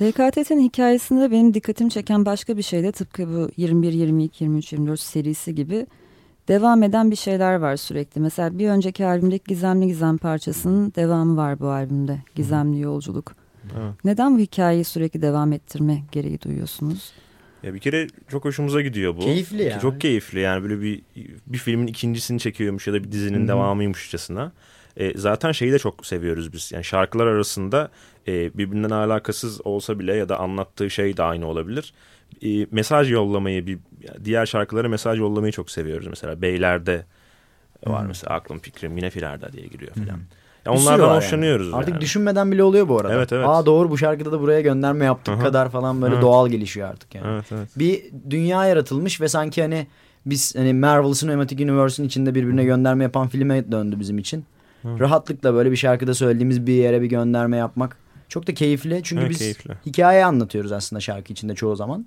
[0.00, 5.00] DKT'nin hikayesinde benim dikkatimi çeken başka bir şey de tıpkı bu 21, 22, 23, 24
[5.00, 5.86] serisi gibi
[6.48, 8.20] devam eden bir şeyler var sürekli.
[8.20, 12.18] Mesela bir önceki albümdeki Gizemli Gizem parçasının devamı var bu albümde.
[12.34, 13.34] Gizemli Yolculuk.
[13.64, 14.04] Evet.
[14.04, 17.12] Neden bu hikayeyi sürekli devam ettirme gereği duyuyorsunuz?
[17.62, 19.20] Ya bir kere çok hoşumuza gidiyor bu.
[19.20, 19.80] Keyifli ya.
[19.80, 21.02] Çok keyifli yani böyle bir
[21.46, 24.52] bir filmin ikincisini çekiyormuş ya da bir dizinin devamıymışçasına.
[24.96, 26.72] E, zaten şeyi de çok seviyoruz biz.
[26.72, 27.90] Yani şarkılar arasında
[28.28, 31.94] e, birbirinden alakasız olsa bile ya da anlattığı şey de aynı olabilir.
[32.42, 33.78] E, mesaj yollamayı, bir
[34.24, 36.06] diğer şarkılara mesaj yollamayı çok seviyoruz.
[36.06, 37.04] Mesela Beyler'de
[37.86, 40.06] var mesela aklım fikrim yine firarda diye giriyor falan.
[40.06, 41.16] Ya Bir sürü onlardan var yani.
[41.24, 41.74] hoşlanıyoruz.
[41.74, 42.00] Artık yani.
[42.00, 43.14] düşünmeden bile oluyor bu arada.
[43.14, 43.46] Evet, evet.
[43.48, 45.42] Aa doğru bu şarkıda da buraya gönderme yaptık Aha.
[45.42, 46.22] kadar falan böyle Evet.
[46.22, 47.26] doğal gelişiyor artık yani.
[47.34, 47.68] Evet evet.
[47.78, 49.86] Bir dünya yaratılmış ve sanki hani
[50.26, 54.44] biz hani Marvel Cinematic Universe'ın içinde birbirine gönderme yapan filme döndü bizim için.
[54.84, 57.96] Rahatlıkla böyle bir şarkıda söylediğimiz bir yere bir gönderme yapmak
[58.28, 59.00] çok da keyifli.
[59.04, 59.74] Çünkü Evet, biz keyifli.
[59.86, 62.06] hikaye anlatıyoruz aslında şarkı içinde çoğu zaman.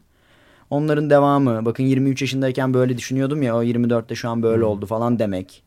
[0.70, 5.20] Onların devamı bakın 23 yaşındayken böyle düşünüyordum ya o 24'te şu an böyle oldu falan
[5.20, 5.64] demek.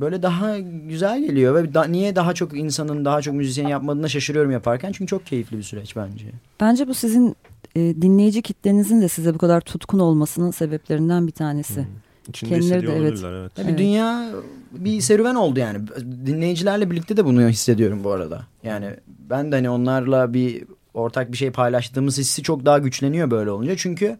[0.00, 4.50] Böyle daha güzel geliyor ve da- niye daha çok insanın daha çok müzisyen yapmadığına şaşırıyorum
[4.50, 4.92] yaparken.
[4.92, 6.26] Çünkü çok keyifli bir süreç bence.
[6.60, 7.36] Bence bu sizin
[7.76, 11.86] e, dinleyici kitlenizin de size bu kadar tutkun olmasının sebeplerinden bir tanesi.
[12.28, 13.20] İçinde Kendileri de evet.
[13.24, 13.50] evet.
[13.58, 13.72] Ya Evet.
[13.72, 14.28] Bir dünya
[14.72, 15.78] bir serüven oldu yani.
[16.26, 18.46] Dinleyicilerle birlikte de bunu hissediyorum bu arada.
[18.62, 18.90] Yani
[19.30, 23.76] ben de hani onlarla bir ortak bir şey paylaştığımız hissi çok daha güçleniyor böyle olunca.
[23.76, 24.18] Çünkü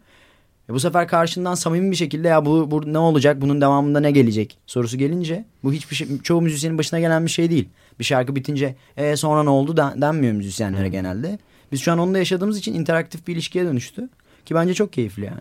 [0.70, 4.10] e, bu sefer karşından samimi bir şekilde ya bu, bu ne olacak bunun devamında ne
[4.10, 7.68] gelecek sorusu gelince bu hiçbir şey çoğu müzisyenin başına gelen bir şey değil.
[7.98, 11.38] Bir şarkı bitince e, sonra ne oldu den- denmiyor müzisyenlere genelde.
[11.72, 14.08] Biz şu an onunla yaşadığımız için interaktif bir ilişkiye dönüştü.
[14.46, 15.40] Ki bence çok keyifli yani.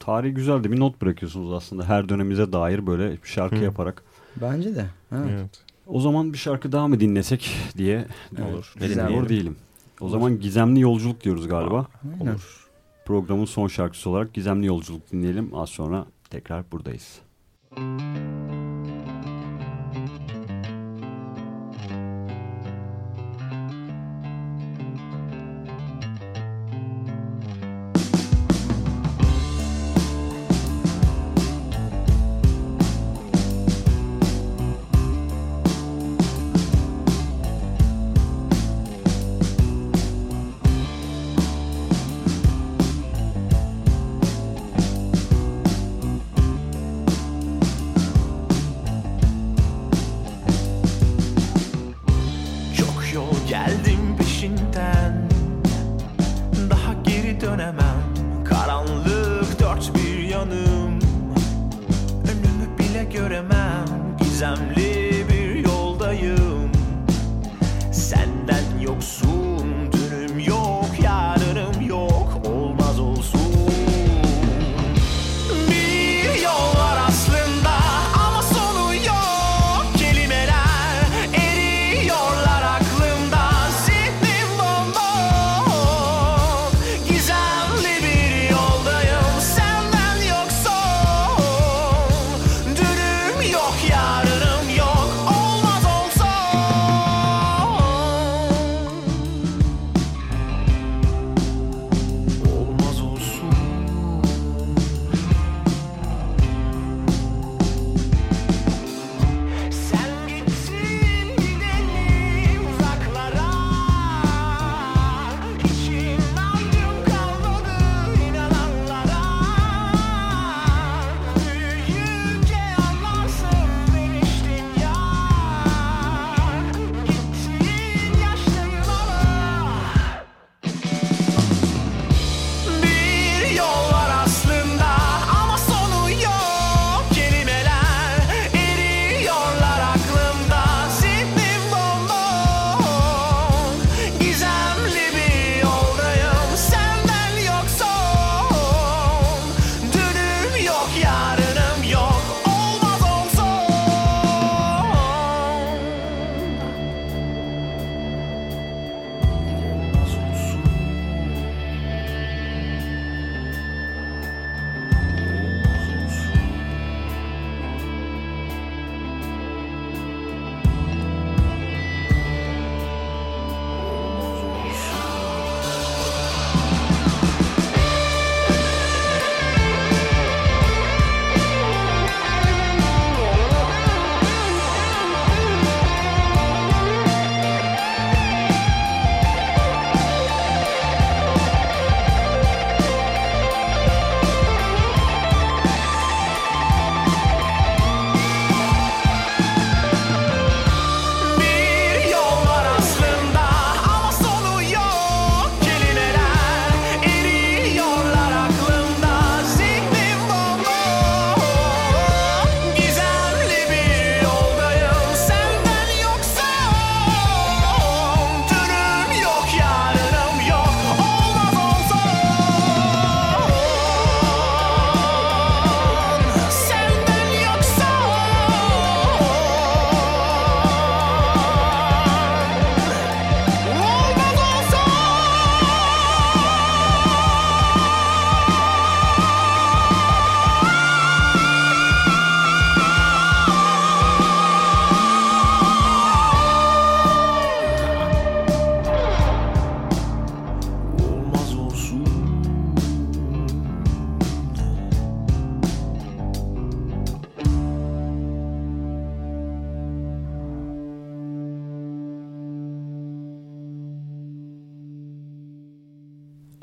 [0.00, 0.72] Tarih güzeldi.
[0.72, 3.64] Bir not bırakıyorsunuz aslında her dönemimize dair böyle bir şarkı Hı.
[3.64, 4.02] yaparak.
[4.42, 4.84] Bence de.
[5.10, 5.24] Ha.
[5.30, 5.50] Evet.
[5.86, 8.04] O zaman bir şarkı daha mı dinlesek diye
[8.52, 8.72] Olur.
[8.80, 9.08] ne Güzel.
[9.08, 9.56] dinliyor değilim.
[10.00, 11.86] O zaman Gizemli Yolculuk diyoruz galiba.
[12.20, 12.32] Aynen.
[12.32, 12.65] Olur.
[13.06, 15.54] Programın son şarkısı olarak Gizemli Yolculuk dinleyelim.
[15.54, 17.20] Az sonra tekrar buradayız.
[17.76, 19.05] Çok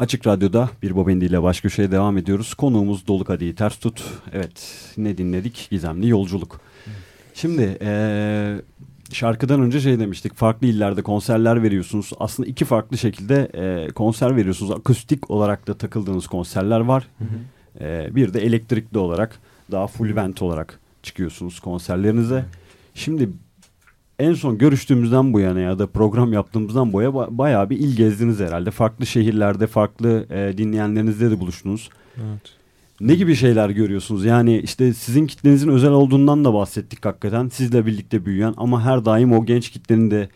[0.04, 2.54] Açık Radyo'da bir Bobendi ile baş köşeye devam ediyoruz.
[2.54, 4.04] Konuğumuz Dolu Kadehi Ters Tut.
[4.34, 5.68] Evet ne dinledik?
[5.72, 6.62] Gizemli Yolculuk.
[7.34, 8.56] Şimdi ee,
[9.14, 10.36] şarkıdan önce şey demiştik.
[10.36, 12.12] Farklı illerde konserler veriyorsunuz.
[12.20, 14.72] Aslında iki farklı şekilde e, konser veriyorsunuz.
[14.72, 17.08] Akustik olarak da takıldığınız konserler var.
[17.80, 19.39] E, bir de elektrikli olarak
[19.72, 22.45] daha full band olarak çıkıyorsunuz konserlerinize.
[22.95, 23.30] Şimdi
[24.20, 28.39] en son görüştüğümüzden bu yana ya da program yaptığımızdan boya ba bayağı bir il gezdiniz
[28.39, 28.72] herhalde.
[28.72, 31.89] Farklı şehirlerde, farklı e, dinleyenlerinizle de buluştunuz.
[32.18, 32.41] Evet.
[33.01, 34.26] Ne gibi şeyler görüyorsunuz?
[34.26, 37.49] Yani işte sizin kitlenizin özel olduğundan da bahsettik hakikaten.
[37.49, 40.30] Sizle birlikte büyüyen ama her daim o genç kitlenin de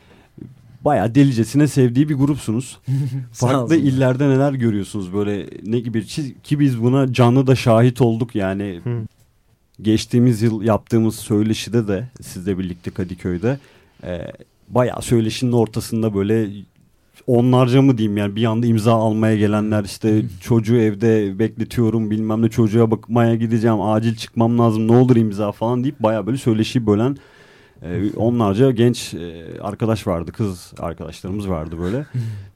[0.86, 2.80] bayağı delicesine sevdiği bir grupsunuz.
[3.32, 6.06] Farklı illerde neler görüyorsunuz böyle ne gibi
[6.44, 8.82] ki biz buna canlı da şahit olduk yani.
[8.84, 9.02] Hı.
[9.82, 13.60] Geçtiğimiz yıl yaptığımız söyleşide de sizle birlikte Kadıköy'de
[14.04, 14.32] e,
[14.70, 16.50] bayağı söyleşinin ortasında böyle
[17.28, 22.50] onlarca mı diyeyim yani bir anda imza almaya gelenler işte çocuğu evde bekletiyorum bilmem ne
[22.50, 27.18] çocuğa bakmaya gideceğim acil çıkmam lazım ne olur imza falan deyip bayağı böyle söyleşiyi bölen
[27.82, 32.06] e, onlarca genç e, arkadaş vardı kız arkadaşlarımız vardı böyle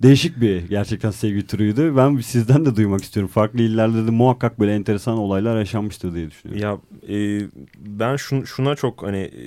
[0.01, 4.75] değişik bir gerçekten sevgi türüydü ben sizden de duymak istiyorum farklı illerde de muhakkak böyle
[4.75, 6.81] enteresan olaylar yaşanmıştır diye düşünüyorum.
[7.09, 7.41] Ya e,
[7.77, 9.41] ben şun, şuna çok hani e,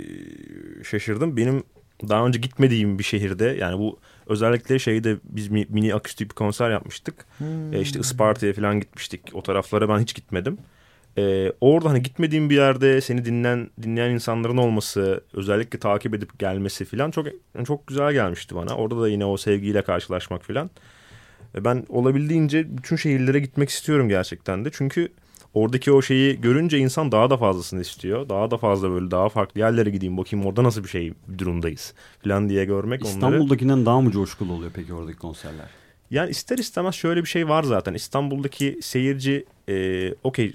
[0.84, 1.36] şaşırdım.
[1.36, 1.62] Benim
[2.08, 6.70] daha önce gitmediğim bir şehirde yani bu özellikle şeyde biz mi- mini akustik bir konser
[6.70, 7.26] yapmıştık.
[7.72, 9.20] E, işte Isparta'ya falan gitmiştik.
[9.32, 10.58] O taraflara ben hiç gitmedim.
[11.18, 16.84] E, orada hani gitmediğim bir yerde seni dinleyen dinleyen insanların olması, özellikle takip edip gelmesi
[16.84, 17.26] falan çok
[17.66, 18.76] çok güzel gelmişti bana.
[18.76, 20.70] Orada da yine o sevgiyle karşılaşmak falan.
[21.54, 24.70] E, ben olabildiğince bütün şehirlere gitmek istiyorum gerçekten de.
[24.72, 25.08] Çünkü
[25.54, 28.28] oradaki o şeyi görünce insan daha da fazlasını istiyor.
[28.28, 31.94] Daha da fazla böyle daha farklı yerlere gideyim bakayım orada nasıl bir şey bir durumdayız
[32.24, 33.14] falan diye görmek onları.
[33.14, 35.66] İstanbul'dakinden daha mı coşkulu oluyor peki oradaki konserler?
[36.10, 37.94] Yani ister istemez şöyle bir şey var zaten.
[37.94, 40.52] İstanbul'daki seyirci e, okey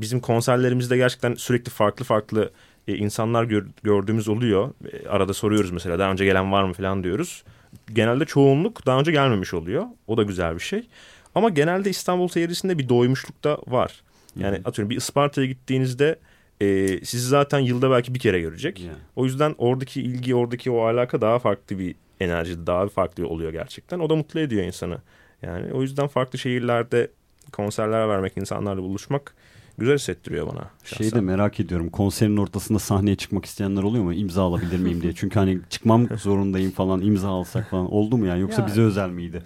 [0.00, 2.50] bizim konserlerimizde gerçekten sürekli farklı farklı
[2.88, 4.70] e, insanlar gör- gördüğümüz oluyor.
[4.92, 7.44] E, arada soruyoruz mesela daha önce gelen var mı falan diyoruz.
[7.92, 9.84] Genelde çoğunluk daha önce gelmemiş oluyor.
[10.06, 10.88] O da güzel bir şey.
[11.34, 14.02] Ama genelde İstanbul seyircisinde bir doymuşluk da var.
[14.36, 16.18] Yani atıyorum bir Isparta'ya gittiğinizde
[16.60, 18.80] e, sizi zaten yılda belki bir kere görecek.
[18.80, 18.98] Yani.
[19.16, 23.98] O yüzden oradaki ilgi, oradaki o alaka daha farklı bir enerji, daha farklı oluyor gerçekten.
[23.98, 24.98] O da mutlu ediyor insanı.
[25.42, 27.10] Yani o yüzden farklı şehirlerde
[27.52, 29.34] konserler vermek, insanlarla buluşmak
[29.78, 30.70] güzel hissettiriyor bana.
[30.84, 30.96] şahsen.
[30.96, 31.90] Şeyi de merak ediyorum.
[31.90, 34.12] Konserin ortasında sahneye çıkmak isteyenler oluyor mu?
[34.12, 35.12] İmza alabilir miyim diye.
[35.12, 37.92] Çünkü hani çıkmam zorundayım falan imza alsak falan.
[37.92, 38.40] Oldu mu yani?
[38.40, 39.42] Yoksa Ya- bize özel miydi?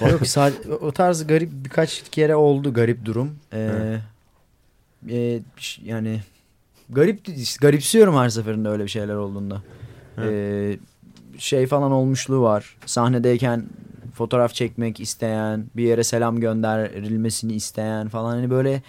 [0.10, 3.36] Yok sadece o tarz garip birkaç kere oldu garip durum.
[3.52, 3.98] Ee,
[5.10, 5.40] e,
[5.84, 6.20] yani
[6.90, 7.20] garip
[7.60, 9.62] garipsiyorum her seferinde öyle bir şeyler olduğunda.
[10.18, 10.78] Ee,
[11.38, 12.76] şey falan olmuşluğu var.
[12.86, 13.64] Sahnedeyken
[14.14, 18.82] fotoğraf çekmek isteyen, bir yere selam gönderilmesini isteyen falan hani böyle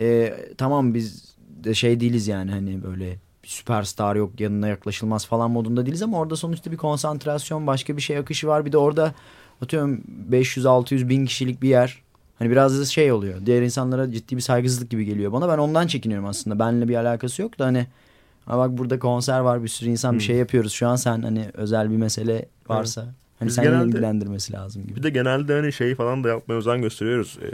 [0.00, 1.34] e, tamam biz
[1.64, 6.36] de şey değiliz yani hani böyle süperstar yok yanına yaklaşılmaz falan modunda değiliz ama orada
[6.36, 8.64] sonuçta bir konsantrasyon başka bir şey akışı var.
[8.66, 9.14] Bir de orada
[9.62, 12.02] atıyorum 500-600 bin kişilik bir yer.
[12.38, 13.46] Hani biraz da şey oluyor.
[13.46, 15.48] Diğer insanlara ciddi bir saygısızlık gibi geliyor bana.
[15.48, 16.58] Ben ondan çekiniyorum aslında.
[16.58, 17.86] Benimle bir alakası yok da hani
[18.46, 20.72] ha bak burada konser var bir sürü insan bir şey yapıyoruz.
[20.72, 24.96] Şu an sen hani özel bir mesele varsa hani Biz seni genelde- ilgilendirmesi lazım gibi.
[24.96, 27.38] Bir de genelde hani şey falan da yapmaya özen gösteriyoruz.
[27.42, 27.46] Ee,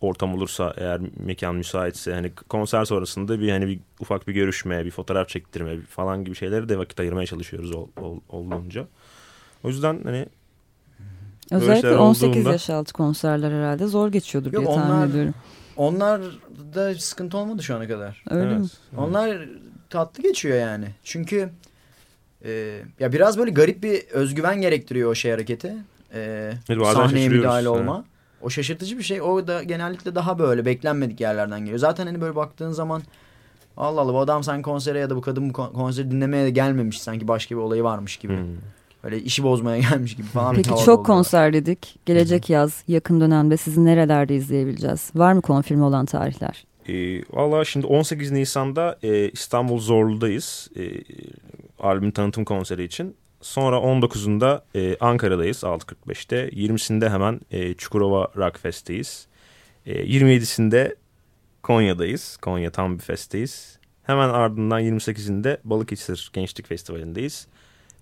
[0.00, 4.90] ortam olursa eğer mekan müsaitse hani konser sonrasında bir hani bir ufak bir görüşme, bir
[4.90, 8.86] fotoğraf çektirme falan gibi şeyleri de vakit ayırmaya çalışıyoruz ol, ol- olduğunca.
[9.64, 10.26] O yüzden hani
[11.50, 15.34] Özellikle şeyler 18 olduğunda- yaş altı konserler herhalde zor geçiyordur Yok, diye tahmin onlar- ediyorum.
[15.76, 16.20] Onlar
[16.74, 18.22] da sıkıntı olmadı şu ana kadar.
[18.30, 18.56] Öyle mi?
[18.60, 18.70] evet.
[18.96, 19.48] Onlar
[19.90, 20.86] tatlı geçiyor yani.
[21.04, 21.50] Çünkü
[22.44, 25.74] e, ya biraz böyle garip bir özgüven gerektiriyor o şey hareketi.
[26.14, 28.04] E, Evet, sahneye müdahale Evet.
[28.42, 29.22] O şaşırtıcı bir şey.
[29.22, 31.78] O da genellikle daha böyle beklenmedik yerlerden geliyor.
[31.78, 33.02] Zaten hani böyle baktığın zaman
[33.76, 36.50] Allah Allah bu adam sen konsere ya da bu kadın bu kon- konseri dinlemeye de
[36.50, 37.00] gelmemiş.
[37.02, 38.32] Sanki başka bir olayı varmış gibi.
[38.36, 38.46] Hmm.
[39.04, 40.54] Böyle işi bozmaya gelmiş gibi falan.
[40.54, 41.04] Peki çok oluyor.
[41.04, 41.98] konser dedik.
[42.06, 45.10] Gelecek yaz yakın dönemde sizi nerelerde izleyebileceğiz?
[45.14, 46.64] Var mı konfirme olan tarihler?
[46.88, 50.68] E, Valla şimdi 18 Nisan'da e, İstanbul Zorlu'dayız.
[50.76, 50.82] E,
[51.80, 53.14] albüm tanıtım konseri için.
[53.40, 56.48] Sonra 19'unda e, Ankara'dayız 6.45'te.
[56.48, 59.26] 20'sinde hemen e, Çukurova Rock Fest'teyiz.
[59.86, 60.94] E, 27'sinde
[61.62, 62.36] Konya'dayız.
[62.36, 63.78] Konya tam bir festteyiz.
[64.02, 67.46] Hemen ardından 28'inde Balıkesir Gençlik Festivali'ndeyiz.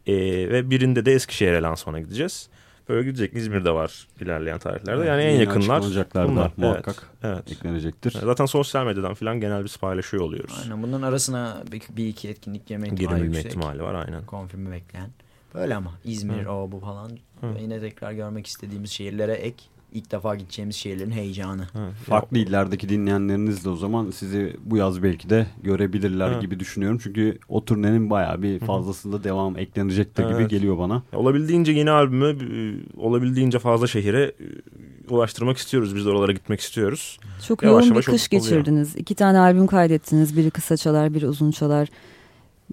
[0.06, 0.14] E,
[0.50, 2.48] ve birinde de Eskişehir'e lansmana gideceğiz.
[2.88, 5.06] Böyle gidecek İzmir'de var ilerleyen tarihlerde.
[5.06, 5.82] Yani en Yeni yakınlar
[6.14, 6.50] bunlar.
[6.56, 7.52] muhakkak Evet, evet.
[7.52, 8.10] eklenecektir.
[8.24, 10.60] Zaten sosyal medyadan falan genel biz paylaşıyor oluyoruz.
[10.62, 13.46] Aynen bunların arasına bir, bir iki etkinlik yeme ihtimali Girebilme yüksek.
[13.46, 14.26] ihtimali var aynen.
[14.26, 15.10] konfirmi bekleyen.
[15.54, 16.50] Böyle ama İzmir Hı.
[16.52, 17.10] o bu falan.
[17.40, 17.46] Hı.
[17.62, 21.62] Yine tekrar görmek istediğimiz şehirlere ek ilk defa gideceğimiz şehirlerin heyecanı.
[21.62, 26.40] Ha, Farklı illerdeki dinleyenleriniz de o zaman sizi bu yaz belki de görebilirler Evet.
[26.40, 26.98] gibi düşünüyorum.
[27.02, 30.50] Çünkü o turnenin bayağı bir fazlasında devam eklenecek de gibi Evet.
[30.50, 31.02] geliyor bana.
[31.14, 32.56] Olabildiğince yeni albümü e,
[33.00, 35.96] olabildiğince fazla şehire e, ulaştırmak istiyoruz.
[35.96, 37.18] Biz de oralara gitmek istiyoruz.
[37.48, 38.42] Çok Yavaş yoğun bir yavaş kış oluyor.
[38.42, 38.96] geçirdiniz.
[38.96, 40.36] İki tane albüm kaydettiniz.
[40.36, 41.88] Biri kısa çalar, biri uzun çalar.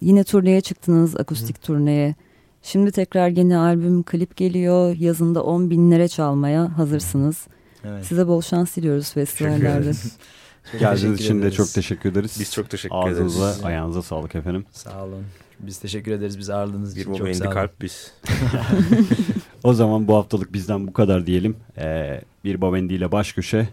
[0.01, 2.15] Yine turneye çıktınız, akustik turneye.
[2.63, 4.95] Şimdi tekrar yeni albüm, klip geliyor.
[4.95, 7.47] Yazında 10 binlere çalmaya hazırsınız.
[7.85, 8.05] Evet.
[8.05, 9.91] Size bol şans diliyoruz festivallerde.
[10.79, 12.37] Geldiğiniz için de çok teşekkür ederiz.
[12.39, 13.63] Biz çok teşekkür Ağzınıza, ederiz.
[13.63, 14.65] ayağınıza sağlık efendim.
[14.71, 15.23] Sağ olun.
[15.59, 16.39] Biz teşekkür ederiz.
[16.39, 17.53] Biz ağırladığınız Bir için baba çok indi sağ olun.
[17.53, 18.11] kalp biz.
[19.63, 21.55] O zaman bu haftalık bizden bu kadar diyelim.
[21.77, 23.69] Ee, bir Bavendi ile baş köşe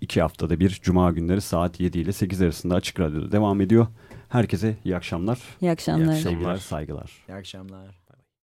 [0.00, 3.86] iki haftada bir Cuma günleri saat 7 ile 8 arasında Açık Radyo'da devam ediyor.
[4.28, 5.38] Herkese iyi akşamlar.
[5.60, 6.04] İyi akşamlar.
[6.04, 6.30] İyi akşamlar.
[6.32, 7.10] Sevgiler, saygılar.
[7.28, 8.03] İyi akşamlar.